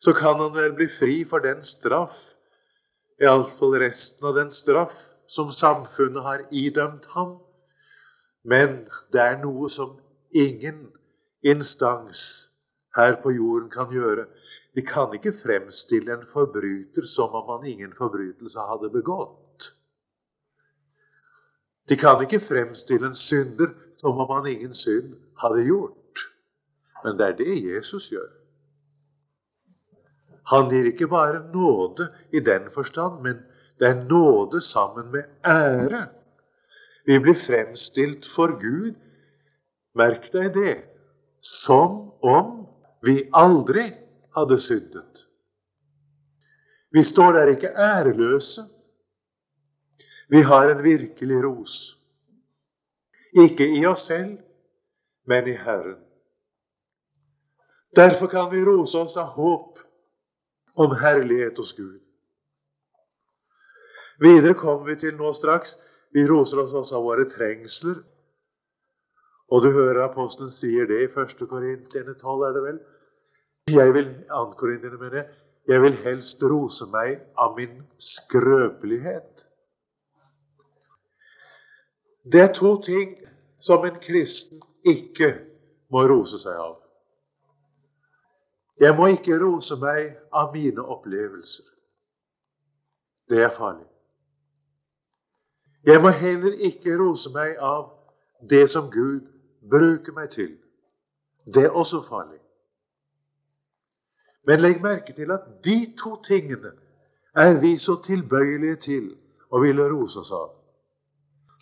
så 0.00 0.12
kan 0.12 0.40
han 0.40 0.54
vel 0.54 0.74
bli 0.76 0.88
fri 0.98 1.24
for 1.28 1.38
den 1.44 1.64
straff, 1.64 2.16
iallfall 3.20 3.78
resten 3.80 4.26
av 4.26 4.36
den 4.36 4.52
straff, 4.52 4.96
som 5.30 5.52
samfunnet 5.54 6.22
har 6.22 6.46
idømt 6.50 7.06
ham, 7.14 7.38
Men 8.42 8.86
det 9.12 9.20
er 9.20 9.34
noe 9.42 9.68
som 9.68 9.98
ingen 10.32 10.86
instans 11.44 12.20
her 12.96 13.18
på 13.22 13.34
jorden 13.36 13.68
kan 13.70 13.92
gjøre. 13.92 14.24
De 14.74 14.82
kan 14.86 15.12
ikke 15.14 15.34
fremstille 15.42 16.14
en 16.14 16.26
forbryter 16.32 17.06
som 17.14 17.34
om 17.36 17.50
han 17.52 17.68
ingen 17.68 17.92
forbrytelse 17.98 18.64
hadde 18.70 18.90
begått. 18.94 19.68
De 21.88 21.96
kan 22.00 22.22
ikke 22.22 22.40
fremstille 22.48 23.10
en 23.10 23.18
synder 23.18 23.74
som 24.00 24.18
om 24.18 24.30
han 24.30 24.46
ingen 24.46 24.74
synd 24.74 25.16
hadde 25.42 25.66
gjort. 25.66 26.26
Men 27.04 27.18
det 27.18 27.26
er 27.26 27.36
det 27.36 27.56
Jesus 27.64 28.08
gjør. 28.12 28.30
Han 30.50 30.70
gir 30.70 30.86
ikke 30.90 31.08
bare 31.08 31.44
nåde 31.52 32.08
i 32.32 32.40
den 32.40 32.70
forstand, 32.74 33.20
men 33.22 33.42
det 33.80 33.88
er 33.88 34.04
nåde 34.04 34.60
sammen 34.60 35.10
med 35.12 35.24
ære. 35.44 36.06
Vi 37.06 37.18
blir 37.18 37.38
fremstilt 37.46 38.26
for 38.34 38.52
Gud, 38.60 38.94
merk 39.96 40.28
deg 40.32 40.52
det, 40.54 40.74
som 41.40 42.12
om 42.20 42.50
vi 43.02 43.22
aldri 43.32 43.86
hadde 44.36 44.60
syndet. 44.60 45.24
Vi 46.92 47.04
står 47.04 47.32
der 47.32 47.54
ikke 47.54 47.72
æreløse. 47.72 48.66
Vi 50.28 50.42
har 50.42 50.68
en 50.68 50.84
virkelig 50.84 51.40
ros. 51.44 51.96
Ikke 53.32 53.66
i 53.78 53.86
oss 53.86 54.06
selv, 54.06 54.38
men 55.26 55.48
i 55.48 55.56
Herren. 55.56 55.98
Derfor 57.96 58.26
kan 58.26 58.50
vi 58.52 58.62
rose 58.64 58.98
oss 58.98 59.16
av 59.16 59.32
håp 59.34 59.78
om 60.76 60.94
herlighet 61.00 61.58
hos 61.58 61.72
Gud. 61.72 62.09
Videre 64.20 64.54
kommer 64.54 64.90
vi 64.90 64.98
til 65.00 65.16
nå 65.16 65.32
straks 65.38 65.72
vi 66.12 66.24
roser 66.26 66.58
oss 66.58 66.72
også 66.74 66.98
av 66.98 67.04
våre 67.06 67.26
trengsler. 67.30 68.00
Og 69.50 69.62
du 69.64 69.70
hører 69.74 70.04
apostelen 70.04 70.50
sier 70.54 70.88
det 70.90 71.02
i 71.04 71.10
1. 71.10 71.36
Korintene 71.50 72.14
12, 72.14 72.42
er 72.46 72.56
det 72.56 72.62
vel? 72.64 72.80
Jeg 73.70 73.94
vil, 73.94 74.10
mener 74.98 75.16
jeg, 75.16 75.26
jeg 75.68 75.82
vil 75.82 75.98
helst 76.04 76.42
rose 76.42 76.86
meg 76.90 77.20
av 77.38 77.54
min 77.58 77.82
skrøpelighet. 78.02 79.44
Det 82.30 82.42
er 82.42 82.52
to 82.54 82.76
ting 82.84 83.14
som 83.62 83.84
en 83.86 83.98
kristen 84.02 84.62
ikke 84.86 85.32
må 85.90 86.04
rose 86.10 86.40
seg 86.42 86.58
av. 86.58 86.78
Jeg 88.80 88.96
må 88.96 89.10
ikke 89.12 89.38
rose 89.42 89.76
meg 89.76 90.16
av 90.32 90.54
mine 90.54 90.82
opplevelser. 90.82 91.66
Det 93.30 93.42
er 93.44 93.54
farlig. 93.54 93.89
Jeg 95.84 96.02
må 96.02 96.10
heller 96.10 96.52
ikke 96.52 96.98
rose 97.00 97.30
meg 97.32 97.56
av 97.56 97.90
det 98.50 98.66
som 98.70 98.90
Gud 98.92 99.24
bruker 99.70 100.12
meg 100.12 100.30
til. 100.34 100.52
Det 101.54 101.64
er 101.64 101.76
også 101.76 102.02
farlig. 102.08 102.40
Men 104.46 104.60
legg 104.60 104.82
merke 104.82 105.12
til 105.16 105.32
at 105.32 105.46
de 105.64 105.78
to 106.00 106.16
tingene 106.26 106.72
er 107.34 107.60
vi 107.60 107.78
så 107.78 107.96
tilbøyelige 108.04 108.76
til 108.84 109.08
å 109.50 109.60
ville 109.62 109.88
rose 109.92 110.20
oss 110.20 110.32
av. 110.32 110.50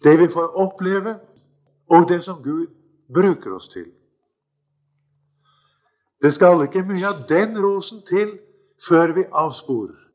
Det 0.03 0.15
vi 0.19 0.29
får 0.33 0.55
oppleve, 0.63 1.19
og 1.91 2.09
det 2.09 2.23
som 2.25 2.43
Gud 2.43 2.67
bruker 3.15 3.55
oss 3.55 3.69
til. 3.73 3.89
Det 6.23 6.35
skal 6.35 6.63
ikke 6.67 6.83
mye 6.83 7.07
av 7.07 7.25
den 7.29 7.59
rosen 7.63 8.03
til 8.09 8.39
før 8.89 9.15
vi 9.15 9.25
avsporer. 9.33 10.08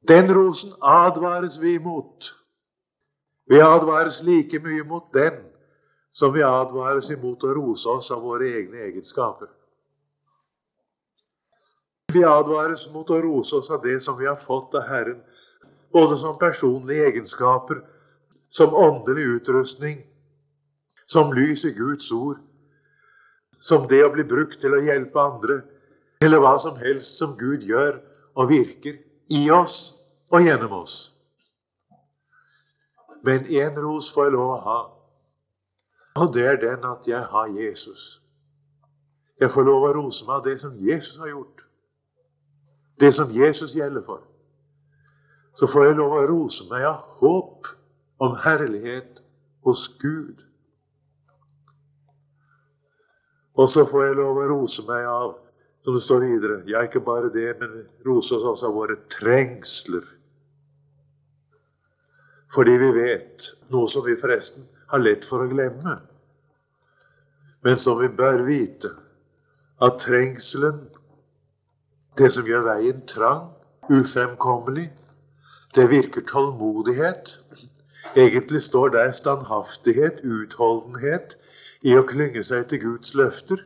Den 0.00 0.34
rosen 0.34 0.72
advares 0.80 1.58
vi 1.58 1.74
imot. 1.74 2.34
Vi 3.46 3.60
advares 3.60 4.20
like 4.22 4.60
mye 4.60 4.84
mot 4.84 5.12
den 5.12 5.40
som 6.12 6.32
vi 6.32 6.42
advares 6.42 7.10
imot 7.10 7.44
å 7.44 7.54
rose 7.54 7.88
oss 7.88 8.10
av 8.10 8.22
våre 8.22 8.48
egne 8.58 8.84
egenskaper. 8.88 9.48
Vi 12.12 12.22
advares 12.24 12.86
mot 12.92 13.10
å 13.10 13.20
rose 13.20 13.56
oss 13.56 13.70
av 13.70 13.82
det 13.82 13.98
som 14.04 14.16
vi 14.18 14.26
har 14.26 14.38
fått 14.46 14.74
av 14.74 14.86
Herren, 14.88 15.20
både 15.92 16.16
som 16.20 16.38
personlige 16.40 17.08
egenskaper, 17.10 17.82
som 18.48 18.74
åndelig 18.74 19.26
utrustning, 19.38 20.00
som 21.06 21.32
lys 21.36 21.64
i 21.64 21.72
Guds 21.76 22.08
ord, 22.12 22.38
som 23.60 23.88
det 23.88 24.00
å 24.04 24.12
bli 24.14 24.24
brukt 24.24 24.60
til 24.60 24.72
å 24.76 24.80
hjelpe 24.84 25.20
andre, 25.20 25.60
eller 26.24 26.40
hva 26.40 26.56
som 26.62 26.78
helst 26.80 27.18
som 27.20 27.36
Gud 27.36 27.64
gjør 27.66 28.00
og 28.38 28.48
virker 28.52 28.96
i 29.28 29.50
oss 29.50 29.76
og 30.30 30.44
gjennom 30.44 30.72
oss. 30.82 30.96
Men 33.22 33.46
én 33.46 33.76
ros 33.82 34.12
får 34.14 34.28
jeg 34.28 34.36
lov 34.36 34.54
å 34.54 34.62
ha, 34.64 34.78
og 36.18 36.32
det 36.34 36.46
er 36.46 36.60
den 36.62 36.84
at 36.86 37.06
jeg 37.06 37.22
har 37.30 37.50
Jesus. 37.52 38.20
Jeg 39.40 39.52
får 39.54 39.66
lov 39.66 39.86
å 39.86 39.92
rose 39.94 40.24
meg 40.26 40.34
av 40.40 40.46
det 40.46 40.56
som 40.62 40.78
Jesus 40.82 41.18
har 41.18 41.30
gjort, 41.30 41.62
det 42.98 43.12
som 43.14 43.30
Jesus 43.30 43.74
gjelder 43.74 44.02
for. 44.06 44.24
Så 45.58 45.66
får 45.70 45.88
jeg 45.88 45.98
lov 45.98 46.14
å 46.14 46.26
rose 46.26 46.66
meg 46.70 46.86
av 46.86 47.02
håp 47.20 47.66
om 48.22 48.36
herlighet 48.42 49.22
hos 49.66 49.84
Gud. 50.02 50.42
Og 53.58 53.70
så 53.74 53.84
får 53.90 54.04
jeg 54.06 54.18
lov 54.18 54.38
å 54.38 54.48
rose 54.52 54.84
meg 54.86 55.06
av, 55.10 55.34
som 55.88 55.94
det 55.94 56.02
står 56.04 56.20
videre, 56.20 56.56
ja, 56.68 56.82
ikke 56.84 57.00
bare 57.00 57.30
det, 57.32 57.54
men 57.56 57.86
rose 58.04 58.34
oss 58.36 58.42
også 58.44 58.66
av 58.68 58.74
våre 58.76 58.98
trengsler 59.14 60.04
fordi 62.52 62.74
vi 62.80 62.88
vet 62.92 63.46
noe 63.72 63.88
som 63.88 64.04
vi 64.04 64.16
forresten 64.20 64.66
har 64.92 65.00
lett 65.00 65.24
for 65.30 65.44
å 65.44 65.48
glemme, 65.48 65.94
men 67.64 67.80
som 67.80 67.96
vi 68.02 68.10
bør 68.20 68.44
vite, 68.44 68.90
at 69.80 69.96
trengselen, 70.04 70.82
det 72.20 72.34
som 72.36 72.44
gjør 72.48 72.68
veien 72.68 73.00
trang, 73.08 73.48
ufremkommelig, 73.88 74.90
det 75.76 75.88
virker 75.88 76.28
tålmodighet. 76.28 77.32
Egentlig 78.12 78.60
står 78.68 78.92
der 78.96 79.16
standhaftighet, 79.16 80.20
utholdenhet, 80.20 81.36
i 81.80 81.96
å 81.96 82.04
klynge 82.08 82.44
seg 82.44 82.68
til 82.68 82.84
Guds 82.84 83.16
løfter. 83.16 83.64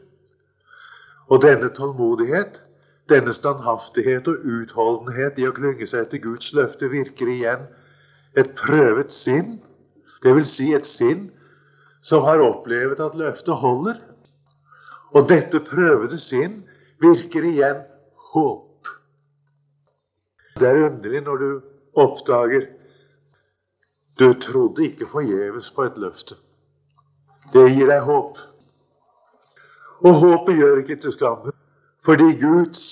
Og 1.30 1.42
denne 1.42 1.68
tålmodighet, 1.74 2.62
denne 3.11 3.35
standhaftighet 3.35 4.28
og 4.30 4.46
utholdenhet 4.46 5.38
i 5.38 5.46
å 5.48 5.54
klynge 5.56 5.87
seg 5.87 6.06
etter 6.06 6.22
Guds 6.22 6.52
løfte, 6.56 6.90
virker 6.90 7.30
igjen 7.30 7.66
et 8.38 8.54
prøvet 8.58 9.12
sinn, 9.12 9.58
dvs. 10.24 10.54
Si 10.56 10.72
et 10.74 10.88
sinn 10.88 11.28
som 12.02 12.24
har 12.26 12.42
opplevd 12.42 13.00
at 13.02 13.18
løftet 13.18 13.62
holder. 13.62 13.98
Og 15.12 15.28
dette 15.28 15.61
prøvede 15.66 16.18
sinn 16.22 16.62
virker 17.02 17.44
igjen 17.46 17.82
håp. 18.32 18.88
Det 20.58 20.68
er 20.68 20.87
underlig 20.87 21.22
når 21.26 21.42
du 21.42 21.50
oppdager 21.98 22.70
du 24.20 24.32
trodde 24.40 24.85
ikke 24.85 25.08
forgjeves 25.08 25.70
på 25.74 25.87
et 25.88 25.98
løfte. 26.00 26.37
Det 27.52 27.64
gir 27.72 27.88
deg 27.88 28.04
håp. 28.06 28.38
Og 30.02 30.14
håpet 30.18 30.56
gjør 30.58 30.80
ikke 30.82 30.96
til 31.02 31.12
skamme, 31.14 31.52
fordi 32.04 32.32
Guds 32.40 32.82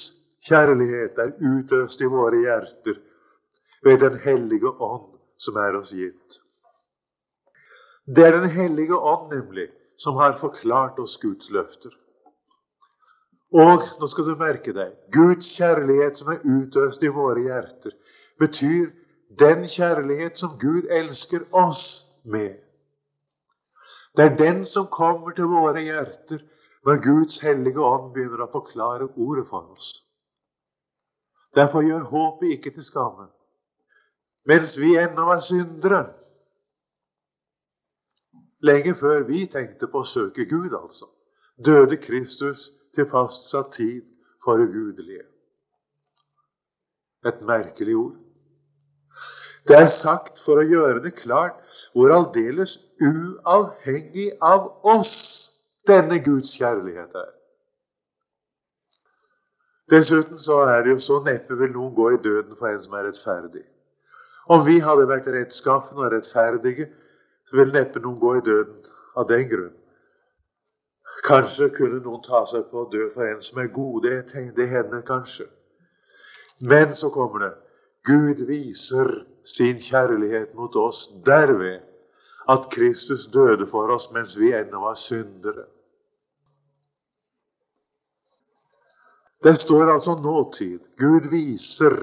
kjærlighet 0.46 1.18
er 1.18 1.32
utøst 1.40 2.00
i 2.00 2.10
våre 2.10 2.38
hjerter 2.44 3.00
ved 3.82 3.98
Den 3.98 4.18
hellige 4.24 4.70
ånd 4.70 5.08
som 5.40 5.56
er 5.56 5.78
oss 5.78 5.90
gitt. 5.90 6.38
Det 8.06 8.26
er 8.26 8.38
Den 8.40 8.50
hellige 8.50 8.96
ånd, 8.96 9.32
nemlig, 9.34 9.68
som 9.96 10.16
har 10.16 10.38
forklart 10.40 10.98
oss 10.98 11.18
Guds 11.22 11.50
løfter. 11.50 11.90
Og 13.52 13.82
nå 14.00 14.06
skal 14.12 14.28
du 14.30 14.36
merke 14.38 14.72
deg 14.72 14.94
Guds 15.14 15.48
kjærlighet 15.56 16.18
som 16.20 16.30
er 16.30 16.44
utøst 16.46 17.02
i 17.02 17.10
våre 17.10 17.42
hjerter, 17.42 17.96
betyr 18.38 18.92
den 19.38 19.66
kjærlighet 19.68 20.38
som 20.38 20.54
Gud 20.58 20.86
elsker 20.90 21.42
oss 21.50 21.82
med. 22.22 22.54
Det 24.16 24.24
er 24.24 24.38
den 24.38 24.64
som 24.66 24.86
kommer 24.86 25.34
til 25.34 25.50
våre 25.50 25.82
hjerter 25.82 26.42
når 26.86 27.02
Guds 27.04 27.40
hellige 27.44 27.82
ånd 27.84 28.12
begynner 28.14 28.46
å 28.46 28.52
forklare 28.52 29.10
ordet 29.16 29.46
for 29.50 29.68
oss. 29.74 29.90
Derfor 31.54 31.84
gjør 31.84 32.08
håpet 32.12 32.56
ikke 32.56 32.72
til 32.76 32.86
skamme 32.86 33.28
mens 34.48 34.76
vi 34.78 34.94
ennå 34.96 35.26
var 35.28 35.42
syndere. 35.44 36.00
Lenge 38.64 38.94
før 39.00 39.24
vi 39.28 39.46
tenkte 39.52 39.88
på 39.88 40.02
å 40.02 40.08
søke 40.08 40.46
Gud, 40.48 40.72
altså, 40.76 41.08
døde 41.64 41.96
Kristus 42.00 42.70
til 42.96 43.08
fastsatt 43.12 43.72
tid 43.76 44.02
for 44.44 44.60
ugudelige. 44.60 45.24
Et 47.28 47.40
merkelig 47.44 47.96
ord. 47.96 48.16
Det 49.68 49.76
er 49.76 49.90
sagt 50.00 50.40
for 50.44 50.60
å 50.60 50.66
gjøre 50.66 51.02
det 51.04 51.14
klart 51.20 51.60
hvor 51.92 52.12
aldeles 52.16 52.78
uavhengig 53.00 54.30
av 54.40 54.70
oss 54.88 55.49
denne 55.90 56.22
Guds 56.24 56.54
kjærlighet 56.56 57.18
er. 57.18 57.30
Dessuten 59.90 60.38
så 60.38 60.60
er 60.70 60.84
det 60.84 60.94
jo 60.94 61.00
så 61.02 61.18
neppe 61.26 61.56
vil 61.58 61.72
noen 61.74 61.94
gå 61.94 62.10
i 62.14 62.22
døden 62.22 62.56
for 62.58 62.70
en 62.70 62.82
som 62.84 62.94
er 62.94 63.08
rettferdig. 63.08 63.64
Om 64.50 64.64
vi 64.66 64.78
hadde 64.82 65.08
vært 65.10 65.28
rettskaffende 65.34 66.06
og 66.06 66.12
rettferdige, 66.14 66.86
så 67.50 67.58
vil 67.58 67.72
neppe 67.74 68.02
noen 68.02 68.20
gå 68.22 68.36
i 68.38 68.44
døden 68.46 68.90
av 69.18 69.26
den 69.28 69.48
grunn. 69.50 69.74
Kanskje 71.26 71.68
kunne 71.74 71.98
noen 72.04 72.22
ta 72.24 72.44
seg 72.50 72.68
på 72.70 72.84
å 72.84 72.90
dø 72.92 73.08
for 73.14 73.26
en 73.26 73.42
som 73.44 73.58
er 73.60 73.72
god. 73.74 74.06
Det, 74.06 74.46
det 74.56 74.68
hender 74.70 75.02
kanskje. 75.06 75.48
Men 76.60 76.94
så 76.94 77.10
kommer 77.10 77.44
det 77.44 77.52
Gud 78.06 78.46
viser 78.48 79.10
sin 79.44 79.80
kjærlighet 79.84 80.54
mot 80.56 80.76
oss 80.76 81.02
derved 81.26 81.82
at 82.48 82.70
Kristus 82.72 83.26
døde 83.34 83.66
for 83.70 83.92
oss 83.92 84.08
mens 84.14 84.36
vi 84.38 84.52
ennå 84.56 84.80
var 84.86 84.96
syndere. 85.02 85.66
Det 89.42 89.56
står 89.60 89.92
altså 89.92 90.14
nåtid. 90.20 90.80
Gud 90.96 91.30
viser. 91.30 91.96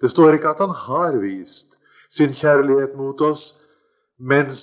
Det 0.00 0.10
står 0.10 0.36
ikke 0.36 0.52
at 0.52 0.60
han 0.60 0.74
har 0.86 1.16
vist 1.22 1.78
sin 2.12 2.34
kjærlighet 2.36 2.96
mot 2.98 3.20
oss 3.20 3.44
mens 4.18 4.60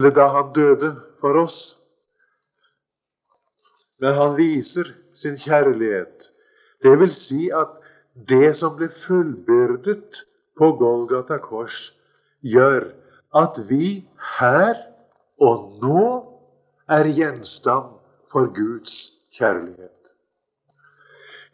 eller 0.00 0.14
da 0.14 0.26
han 0.28 0.52
døde 0.54 0.90
for 1.20 1.38
oss. 1.38 1.56
Men 4.00 4.14
han 4.14 4.36
viser 4.36 4.90
sin 5.14 5.36
kjærlighet. 5.38 6.30
Det 6.82 6.98
vil 7.00 7.12
si 7.14 7.50
at 7.54 7.78
det 8.28 8.56
som 8.58 8.74
ble 8.76 8.90
fullbyrdet 9.06 10.24
på 10.58 10.70
Golgata 10.78 11.38
kors, 11.42 11.76
gjør 12.42 12.90
at 13.34 13.58
vi 13.70 14.04
her 14.38 14.76
og 15.42 15.78
nå 15.82 16.06
er 16.90 17.10
gjenstand 17.16 17.96
for 18.32 18.50
Guds 18.54 18.94
kjærlighet. 19.38 19.93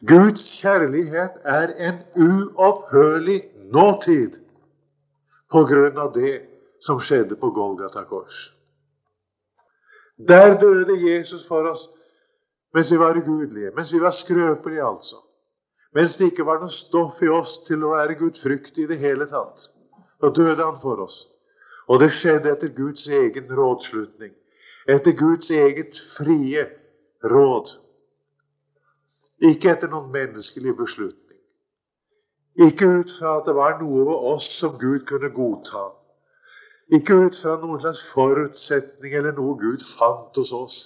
Guds 0.08 0.42
kjærlighet 0.60 1.42
er 1.44 1.72
en 1.88 1.98
uopphørlig 2.16 3.42
nåtid 3.72 4.38
på 5.52 5.64
grunn 5.68 5.98
av 5.98 6.14
det 6.14 6.38
som 6.80 7.02
skjedde 7.04 7.36
på 7.36 7.50
Golgata 7.52 8.06
kors. 8.08 8.38
Der 10.16 10.56
døde 10.60 10.96
Jesus 11.00 11.44
for 11.48 11.68
oss 11.68 11.88
mens 12.72 12.90
vi 12.92 12.96
var 12.96 13.18
ugudelige, 13.18 13.72
mens 13.76 13.92
vi 13.92 14.00
var 14.00 14.14
skrøpelige, 14.14 14.84
altså. 14.84 15.16
Mens 15.94 16.14
det 16.16 16.30
ikke 16.30 16.46
var 16.46 16.60
noe 16.62 16.70
stoff 16.70 17.18
i 17.22 17.28
oss 17.28 17.56
til 17.66 17.82
å 17.82 17.96
være 17.96 18.14
gudfryktige 18.20 18.86
i 18.86 18.90
det 18.92 19.00
hele 19.02 19.26
tatt. 19.26 19.64
Da 20.22 20.30
døde 20.30 20.62
han 20.62 20.78
for 20.82 21.02
oss. 21.02 21.16
Og 21.90 21.98
det 22.00 22.12
skjedde 22.20 22.52
etter 22.52 22.70
Guds 22.76 23.08
egen 23.10 23.50
rådslutning, 23.50 24.30
etter 24.86 25.16
Guds 25.18 25.50
eget 25.50 25.98
frie 26.14 26.68
råd. 27.26 27.72
Ikke 29.40 29.72
etter 29.72 29.88
noen 29.88 30.10
menneskelig 30.12 30.74
beslutning. 30.76 31.38
Ikke 32.60 32.88
ut 33.00 33.12
fra 33.18 33.38
at 33.38 33.46
det 33.46 33.54
var 33.56 33.78
noe 33.80 34.04
ved 34.04 34.26
oss 34.34 34.48
som 34.58 34.76
Gud 34.78 35.06
kunne 35.08 35.30
godta. 35.32 35.86
Ikke 36.92 37.16
ut 37.26 37.38
fra 37.42 37.56
noen 37.62 37.80
slags 37.80 38.02
forutsetning 38.12 39.14
eller 39.14 39.32
noe 39.36 39.56
Gud 39.60 39.84
fant 39.96 40.36
hos 40.36 40.52
oss. 40.52 40.76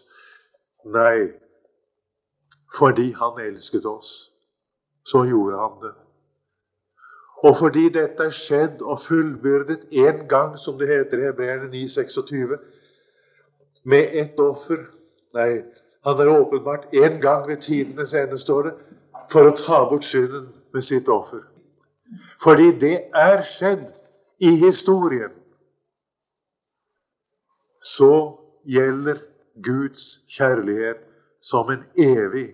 Nei, 0.84 1.32
fordi 2.78 3.12
Han 3.12 3.40
elsket 3.40 3.86
oss, 3.88 4.10
så 5.04 5.24
gjorde 5.24 5.58
Han 5.58 5.78
det. 5.82 5.94
Og 7.44 7.58
fordi 7.58 7.88
dette 7.92 8.24
er 8.24 8.36
skjedd 8.36 8.82
og 8.82 9.02
fullbyrdet 9.08 9.88
én 9.92 10.26
gang, 10.28 10.54
som 10.58 10.78
det 10.78 10.88
heter 10.88 11.18
i 11.18 11.26
Hebreerne 11.28 11.68
9,26, 11.72 12.54
med 13.84 14.14
ett 14.22 14.38
offer 14.40 14.86
Nei, 15.34 15.64
han 16.04 16.20
er 16.20 16.28
åpenbart 16.28 16.92
én 16.92 17.20
gang 17.20 17.48
ved 17.48 17.62
tidenes 17.62 18.12
ende, 18.14 18.38
står 18.38 18.62
det, 18.62 18.74
for 19.32 19.48
å 19.48 19.56
ta 19.56 19.84
bort 19.88 20.04
synden 20.04 20.50
med 20.74 20.84
sitt 20.84 21.08
offer. 21.08 21.40
Fordi 22.44 22.72
det 22.80 22.96
er 23.16 23.44
skjedd 23.54 23.86
i 24.44 24.50
historien. 24.60 25.32
Så 27.96 28.12
gjelder 28.68 29.22
Guds 29.64 30.02
kjærlighet 30.36 31.00
som 31.40 31.70
en 31.72 31.84
evig 31.96 32.50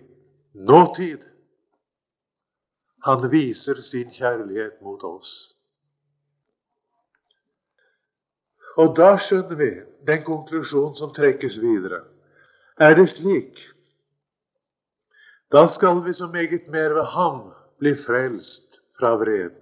nåtid. 0.53 1.19
Han 3.03 3.27
viser 3.31 3.81
sin 3.81 4.11
kjærlighet 4.15 4.79
mot 4.81 5.03
oss. 5.03 5.31
Og 8.79 8.95
da 8.95 9.17
skjønner 9.19 9.59
vi 9.59 9.71
den 10.07 10.23
konklusjonen 10.23 10.95
som 10.95 11.11
trekkes 11.15 11.59
videre. 11.59 12.05
Er 12.81 12.95
det 12.97 13.09
slik, 13.09 13.59
da 15.53 15.67
skal 15.69 15.99
vi 16.05 16.13
så 16.13 16.27
meget 16.33 16.67
mer 16.67 16.93
ved 16.93 17.03
ham 17.13 17.41
bli 17.79 17.91
frelst 18.05 18.79
fra 18.99 19.11
vreden. 19.15 19.59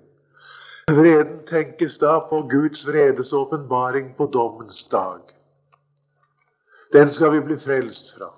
Vreden 0.88 1.42
tenkes 1.50 1.98
da 2.00 2.14
på 2.30 2.42
Guds 2.52 2.86
vredes 2.88 3.34
åpenbaring 3.34 4.14
på 4.18 4.26
dommens 4.26 4.88
dag. 4.92 5.20
Den 6.94 7.12
skal 7.14 7.34
vi 7.34 7.40
bli 7.40 7.58
frelst 7.66 8.16
fra. 8.18 8.30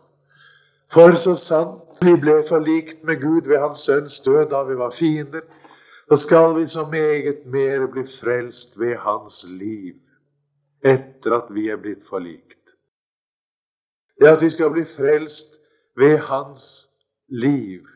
For 0.93 1.13
så 1.23 1.35
sant 1.45 2.01
vi 2.01 2.15
ble 2.23 2.39
forlikt 2.49 3.03
med 3.03 3.21
Gud 3.21 3.41
ved 3.51 3.61
Hans 3.61 3.85
Sønns 3.85 4.19
død 4.25 4.49
da 4.49 4.63
vi 4.63 4.77
var 4.77 4.95
fiender, 4.99 5.45
så 6.09 6.17
skal 6.25 6.55
vi 6.57 6.67
så 6.67 6.87
meget 6.91 7.45
mer 7.45 7.85
bli 7.85 8.07
frelst 8.17 8.79
ved 8.79 8.95
Hans 8.95 9.45
liv 9.47 9.93
etter 10.81 11.37
at 11.37 11.53
vi 11.53 11.69
er 11.69 11.77
blitt 11.77 12.09
forlikt 12.09 12.60
det 14.19 14.27
at 14.27 14.41
vi 14.41 14.49
skal 14.49 14.71
bli 14.71 14.85
frelst 14.97 15.47
ved 15.97 16.17
hans 16.17 16.89
liv. 17.27 17.87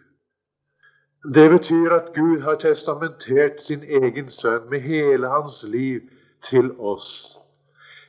Det 1.33 1.49
betyr 1.49 1.91
at 1.91 2.13
Gud 2.15 2.41
har 2.41 2.55
testamentert 2.55 3.61
sin 3.61 3.83
egen 3.83 4.29
sønn 4.29 4.69
med 4.69 4.79
hele 4.79 5.27
hans 5.27 5.63
liv 5.63 6.01
til 6.49 6.71
oss. 6.79 7.37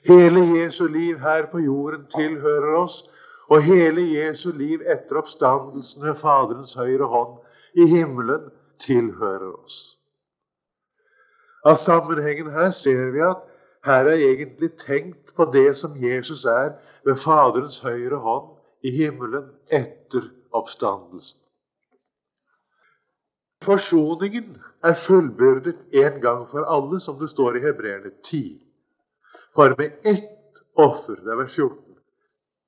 Hele 0.04 0.40
Jesu 0.58 0.86
liv 0.86 1.18
her 1.18 1.46
på 1.50 1.58
jorden 1.58 2.06
tilhører 2.16 2.76
oss, 2.76 3.10
og 3.48 3.62
hele 3.62 4.02
Jesu 4.18 4.50
liv 4.52 4.80
etter 4.86 5.16
oppstandelsen 5.16 6.02
ved 6.02 6.14
Faderens 6.20 6.74
høyre 6.74 7.06
hånd 7.06 7.38
i 7.74 7.86
himmelen 7.86 8.50
tilhører 8.86 9.52
oss. 9.52 9.76
Av 11.66 11.80
sammenhengen 11.82 12.50
her 12.54 12.70
ser 12.70 13.10
vi 13.14 13.22
at 13.26 13.42
her 13.86 14.10
er 14.10 14.22
egentlig 14.28 14.70
tenkt 14.86 15.34
på 15.36 15.46
det 15.54 15.76
som 15.78 15.96
Jesus 16.02 16.44
er 16.44 16.74
ved 17.06 17.22
Faderens 17.24 17.80
høyre 17.86 18.18
hånd 18.22 18.52
i 18.82 18.90
himmelen 18.90 19.50
etter 19.70 20.26
oppstandelsen. 20.54 21.42
Forsoningen 23.64 24.58
er 24.84 24.98
fullbyrdet 25.06 25.78
en 26.02 26.20
gang 26.20 26.44
for 26.50 26.66
alle, 26.70 27.00
som 27.00 27.18
det 27.18 27.30
står 27.32 27.56
i 27.56 27.64
Hebreerne 27.64 28.12
10. 28.28 28.42
For 29.54 29.74
med 29.78 29.90
ett 30.04 30.60
offer 30.76 31.16
Det 31.16 31.32
er 31.32 31.40
vers 31.40 31.54
14. 31.54 31.96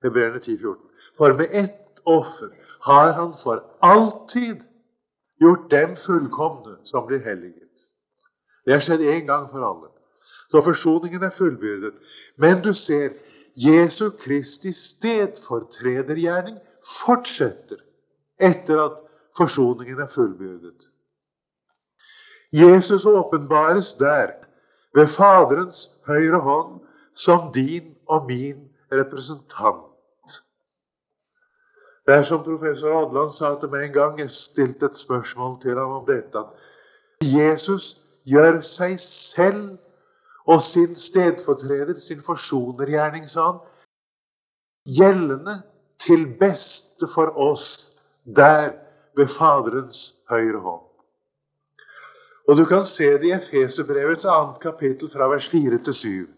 Hebreerne 0.03 0.41
10, 0.41 0.59
14. 0.59 0.91
For 1.19 1.35
med 1.37 1.49
ett 1.53 2.01
offer 2.05 2.51
har 2.81 3.13
han 3.13 3.35
for 3.43 3.65
alltid 3.83 4.65
gjort 5.41 5.71
dem 5.71 5.97
fullkomne 6.07 6.77
som 6.85 7.07
blir 7.07 7.23
helliget. 7.25 7.65
Det 8.65 8.75
har 8.75 8.81
skjedd 8.81 9.01
en 9.01 9.27
gang 9.27 9.47
for 9.51 9.65
alle. 9.65 9.91
Så 10.51 10.63
forsoningen 10.65 11.23
er 11.23 11.37
fullbyrdet. 11.39 11.95
Men 12.37 12.63
du 12.63 12.73
ser, 12.75 13.13
Jesu 13.59 14.11
Kristi 14.23 14.73
stedfortredergjerning 14.73 16.59
fortsetter 17.01 17.81
etter 18.39 18.83
at 18.85 19.01
forsoningen 19.39 19.99
er 19.99 20.13
fullbyrdet. 20.15 20.87
Jesus 22.53 23.05
åpenbares 23.05 23.97
der, 23.99 24.31
ved 24.95 25.09
Faderens 25.17 25.91
høyre 26.07 26.41
hånd, 26.41 26.81
som 27.15 27.53
din 27.53 27.97
og 28.07 28.27
min 28.27 28.69
representant. 28.93 29.85
Det 32.07 32.15
er 32.15 32.25
som 32.25 32.45
professor 32.45 32.95
Adland 33.03 33.35
sa 33.37 33.51
til 33.61 33.69
meg 33.69 33.89
en 33.89 33.93
gang, 33.93 34.21
jeg 34.23 34.31
stilte 34.33 34.87
et 34.89 35.03
spørsmål 35.03 35.59
til 35.61 35.77
ham 35.77 35.99
om 35.99 36.07
dette, 36.07 36.39
at 36.39 37.27
Jesus 37.27 37.99
gjør 38.25 38.63
seg 38.65 38.97
selv 39.03 39.77
og 40.49 40.63
sin 40.63 40.97
stedfortreder, 40.97 42.01
sin 42.01 42.23
forsonergjerning, 42.27 43.29
sa 43.31 43.51
han, 43.51 43.59
gjeldende 44.99 45.59
til 46.07 46.25
beste 46.41 47.09
for 47.15 47.37
oss 47.37 47.67
der 48.25 48.73
ved 49.17 49.29
Faderens 49.39 50.15
høyre 50.31 50.61
hånd. 50.61 50.85
Og 52.49 52.57
Du 52.57 52.65
kan 52.65 52.85
se 52.87 53.05
det 53.05 53.29
i 53.29 53.33
Efeserbrevets 53.37 54.25
annet 54.25 54.61
kapittel 54.61 55.11
fra 55.13 55.29
vers 55.29 55.49
4 55.53 55.79
til 55.85 55.95
7. 55.95 56.29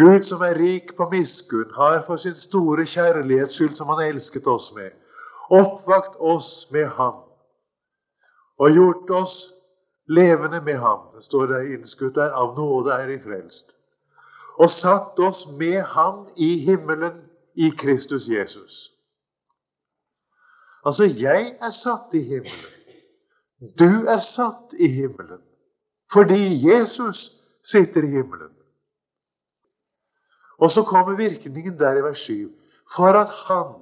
Gud 0.00 0.22
som 0.24 0.40
er 0.42 0.56
rik 0.56 0.94
på 0.96 1.08
miskunn, 1.10 1.74
har 1.74 2.04
for 2.06 2.16
sin 2.16 2.34
store 2.34 2.86
kjærlighets 2.86 3.54
skyld, 3.54 3.76
som 3.76 3.88
Han 3.88 4.06
elsket 4.06 4.46
oss 4.46 4.72
med, 4.74 4.90
oppvakt 5.50 6.16
oss 6.18 6.68
med 6.70 6.86
Ham 6.86 7.14
og 8.60 8.70
gjort 8.70 9.10
oss 9.10 9.34
levende 10.10 10.60
med 10.60 10.78
ham. 10.78 10.98
Det 11.14 11.24
står 11.24 11.46
der 11.46 11.74
innskutt 11.74 12.14
der 12.14 12.34
av 12.34 12.56
nåde 12.56 12.92
er 12.92 13.12
i 13.14 13.18
frelst. 13.22 13.70
Og 14.58 14.70
satt 14.70 15.18
oss 15.22 15.44
med 15.58 15.82
ham 15.94 16.26
i 16.36 16.56
himmelen 16.66 17.22
i 17.54 17.70
Kristus 17.78 18.26
Jesus. 18.28 18.92
Altså, 20.86 21.04
jeg 21.04 21.54
er 21.60 21.70
satt 21.70 22.14
i 22.14 22.22
himmelen. 22.22 22.76
Du 23.78 24.06
er 24.08 24.20
satt 24.34 24.74
i 24.78 24.88
himmelen 24.88 25.42
fordi 26.12 26.66
Jesus 26.66 27.18
sitter 27.70 28.02
i 28.02 28.10
himmelen. 28.10 28.50
Og 30.58 30.70
så 30.70 30.82
kommer 30.82 31.16
virkningen 31.16 31.78
der 31.78 31.98
i 31.98 32.02
vers 32.02 32.18
7. 32.18 32.50
For 32.96 33.14
at 33.14 33.30
han 33.46 33.74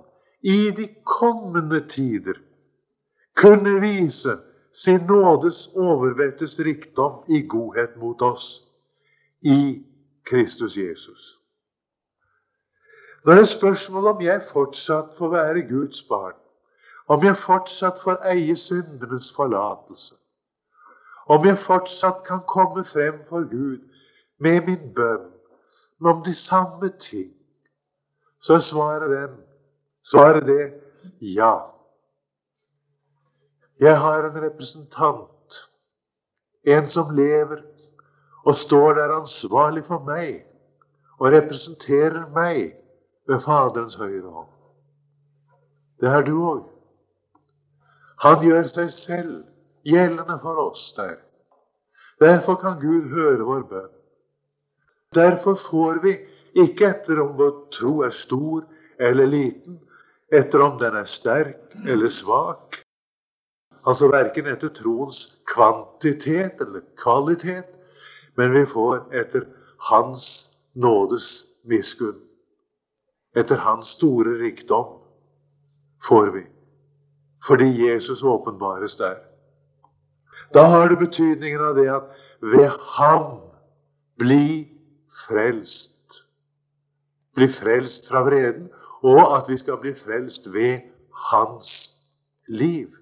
i 0.43 0.71
de 0.77 0.89
kommende 1.05 1.89
tider 1.89 2.37
kunne 3.37 3.81
vise 3.81 4.37
sin 4.85 5.01
nådes 5.07 5.71
overvettes 5.75 6.59
rikdom 6.59 7.25
i 7.29 7.43
godhet 7.43 7.97
mot 7.97 8.23
oss 8.23 8.47
i 9.43 9.85
Kristus 10.27 10.77
Jesus. 10.77 11.39
Når 13.25 13.33
det 13.33 13.41
er 13.41 13.59
spørsmål 13.59 14.07
om 14.07 14.21
jeg 14.23 14.43
fortsatt 14.53 15.17
får 15.19 15.29
være 15.29 15.69
Guds 15.69 16.03
barn, 16.09 16.37
om 17.09 17.25
jeg 17.25 17.37
fortsatt 17.47 17.99
får 18.05 18.23
eie 18.31 18.57
syndenes 18.57 19.33
forlatelse, 19.37 20.15
om 21.27 21.45
jeg 21.45 21.59
fortsatt 21.67 22.23
kan 22.27 22.45
komme 22.47 22.85
frem 22.93 23.19
for 23.29 23.49
Gud 23.51 23.83
med 24.39 24.61
min 24.67 24.95
bønn 24.95 25.27
om 26.05 26.23
de 26.25 26.35
samme 26.35 26.93
ting, 27.11 27.33
så 28.41 28.61
svarer 28.61 29.09
den, 29.09 29.35
svarer 30.03 30.41
det 30.41 30.73
ja. 31.21 31.78
Jeg 33.81 33.99
har 33.99 34.27
en 34.27 34.41
representant, 34.43 35.59
en 36.67 36.89
som 36.91 37.11
lever 37.15 37.63
og 38.45 38.57
står 38.65 38.95
der 38.99 39.15
ansvarlig 39.21 39.85
for 39.87 40.03
meg 40.07 40.43
og 41.19 41.31
representerer 41.35 42.25
meg 42.35 42.75
ved 43.29 43.45
Faderens 43.45 43.95
høyre 44.01 44.33
hånd. 44.33 44.51
Det 46.01 46.11
er 46.11 46.27
du 46.27 46.35
òg. 46.39 46.65
Han 48.25 48.43
gjør 48.43 48.67
seg 48.73 48.91
selv 48.97 49.33
gjeldende 49.87 50.39
for 50.43 50.59
oss 50.63 50.83
der. 50.97 51.19
Derfor 52.19 52.59
kan 52.59 52.81
Gud 52.83 53.11
høre 53.15 53.47
vår 53.47 53.63
bønn. 53.71 53.95
Derfor 55.15 55.59
får 55.69 56.03
vi 56.03 56.17
ikke 56.59 56.91
etter 56.91 57.23
om 57.23 57.37
vår 57.39 57.55
tro 57.79 57.95
er 58.07 58.15
stor 58.25 58.67
eller 58.99 59.31
liten, 59.31 59.79
etter 60.35 60.67
om 60.67 60.79
den 60.83 60.99
er 60.99 61.07
sterk 61.15 61.79
eller 61.87 62.11
svak, 62.19 62.83
Altså 63.89 64.11
verken 64.13 64.47
etter 64.51 64.69
troens 64.77 65.19
kvantitet 65.49 66.61
eller 66.61 66.85
kvalitet, 67.01 67.71
men 68.37 68.53
vi 68.53 68.67
får 68.73 69.07
etter 69.17 69.47
Hans 69.89 70.25
nådes 70.75 71.25
miskunn. 71.65 72.19
Etter 73.37 73.57
Hans 73.57 73.87
store 73.97 74.35
rikdom 74.43 74.99
får 76.09 76.31
vi. 76.35 76.45
Fordi 77.47 77.69
Jesus 77.87 78.23
åpenbares 78.23 78.97
der. 78.97 79.17
Da 80.55 80.67
har 80.69 80.89
det 80.89 80.99
betydningen 80.99 81.61
av 81.61 81.75
det 81.77 81.89
at 81.89 82.03
ved 82.41 82.69
Ham 82.99 83.41
bli 84.19 84.69
frelst. 85.27 86.21
Bli 87.35 87.49
frelst 87.61 88.09
fra 88.09 88.23
vreden, 88.27 88.69
og 89.03 89.37
at 89.39 89.49
vi 89.49 89.57
skal 89.57 89.81
bli 89.81 89.95
frelst 90.05 90.53
ved 90.53 90.81
Hans 91.31 91.69
liv. 92.49 92.98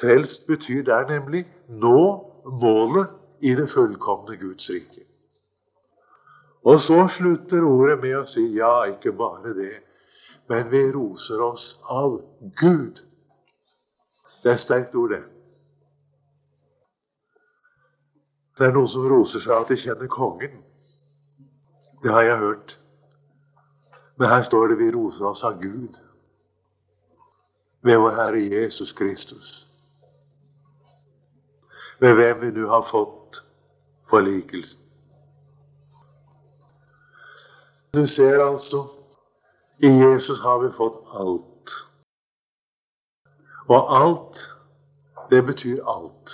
Frelst 0.00 0.46
betyr 0.46 0.82
der 0.82 1.08
nemlig 1.08 1.44
nå 1.68 1.98
målet 2.44 3.10
i 3.40 3.54
det 3.54 3.70
fullkomne 3.70 4.36
Guds 4.36 4.70
rike. 4.70 5.04
Og 6.64 6.80
så 6.80 7.08
slutter 7.18 7.62
ordet 7.62 7.98
med 8.00 8.16
å 8.18 8.26
si 8.26 8.44
ja, 8.56 8.84
ikke 8.88 9.12
bare 9.12 9.52
det, 9.54 9.74
men 10.48 10.70
vi 10.72 10.80
roser 10.92 11.42
oss 11.44 11.64
av 11.92 12.16
Gud. 12.60 13.02
Det 14.42 14.50
er 14.50 14.56
et 14.56 14.64
sterkt 14.64 14.96
ord, 14.96 15.12
det. 15.12 15.22
Det 18.58 18.66
er 18.66 18.74
noen 18.74 18.90
som 18.90 19.06
roser 19.10 19.42
seg 19.44 19.52
av 19.52 19.64
at 19.64 19.74
de 19.74 19.78
kjenner 19.82 20.10
kongen. 20.10 20.58
Det 22.02 22.12
har 22.12 22.26
jeg 22.26 22.40
hørt. 22.42 22.74
Men 24.16 24.30
her 24.30 24.42
står 24.46 24.72
det 24.72 24.80
vi 24.80 24.90
roser 24.94 25.26
oss 25.30 25.44
av 25.44 25.60
Gud 25.60 25.96
ved 27.84 28.00
vår 28.00 28.16
Herre 28.16 28.40
Jesus 28.40 28.92
Kristus 28.96 29.52
ved 32.00 32.14
hvem 32.18 32.40
vi 32.40 32.50
nå 32.60 32.68
har 32.68 32.86
fått 32.90 33.42
forlikelsen. 34.10 34.80
Du 37.94 38.06
ser 38.10 38.40
altså 38.42 38.88
i 39.78 39.88
Jesus 39.88 40.40
har 40.42 40.58
vi 40.58 40.70
fått 40.74 41.02
alt. 41.14 41.74
Og 43.68 43.96
alt, 43.96 44.40
det 45.30 45.42
betyr 45.46 45.82
alt. 45.86 46.30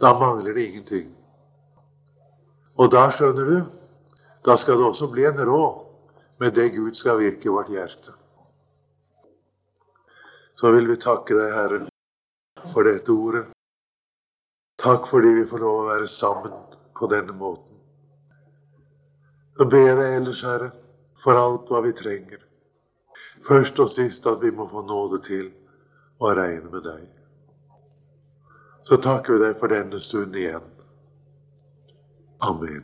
Da 0.00 0.14
mangler 0.18 0.54
det 0.54 0.66
ingenting. 0.66 1.10
Og 2.76 2.90
da 2.92 3.08
skjønner 3.14 3.50
du, 3.50 3.58
da 4.44 4.56
skal 4.60 4.78
det 4.78 4.86
også 4.86 5.08
bli 5.12 5.26
en 5.28 5.40
råd 5.46 5.82
med 6.42 6.54
det 6.54 6.70
Gud 6.74 6.94
skal 6.98 7.18
virke 7.18 7.48
i 7.48 7.54
vårt 7.54 7.70
hjerte. 7.70 8.14
Så 10.56 10.70
vil 10.74 10.88
vi 10.88 10.96
takke 11.02 11.36
deg, 11.38 11.54
Herre, 11.54 11.93
for 12.74 12.84
dette 12.90 13.12
ordet. 13.12 13.46
Takk 14.82 15.06
fordi 15.10 15.30
vi 15.38 15.46
får 15.50 15.62
lov 15.62 15.80
å 15.80 15.88
være 15.92 16.08
sammen 16.16 16.54
på 16.98 17.08
denne 17.12 17.34
måten. 17.38 17.76
Så 19.56 19.66
ber 19.70 19.92
deg 20.00 20.16
ellers, 20.18 20.42
Herre, 20.42 20.70
for 21.22 21.38
alt 21.38 21.70
hva 21.70 21.82
vi 21.84 21.92
trenger. 21.96 22.40
Først 23.46 23.78
og 23.80 23.92
sist 23.94 24.26
at 24.26 24.42
vi 24.42 24.50
må 24.50 24.66
få 24.70 24.82
nåde 24.86 25.20
til 25.26 25.52
å 26.18 26.32
regne 26.34 26.72
med 26.72 26.86
deg. 26.86 27.04
Så 28.88 28.98
takker 29.04 29.36
vi 29.36 29.44
deg 29.46 29.60
for 29.60 29.72
denne 29.72 30.00
stund 30.02 30.34
igjen. 30.36 30.66
Amen. 32.44 32.82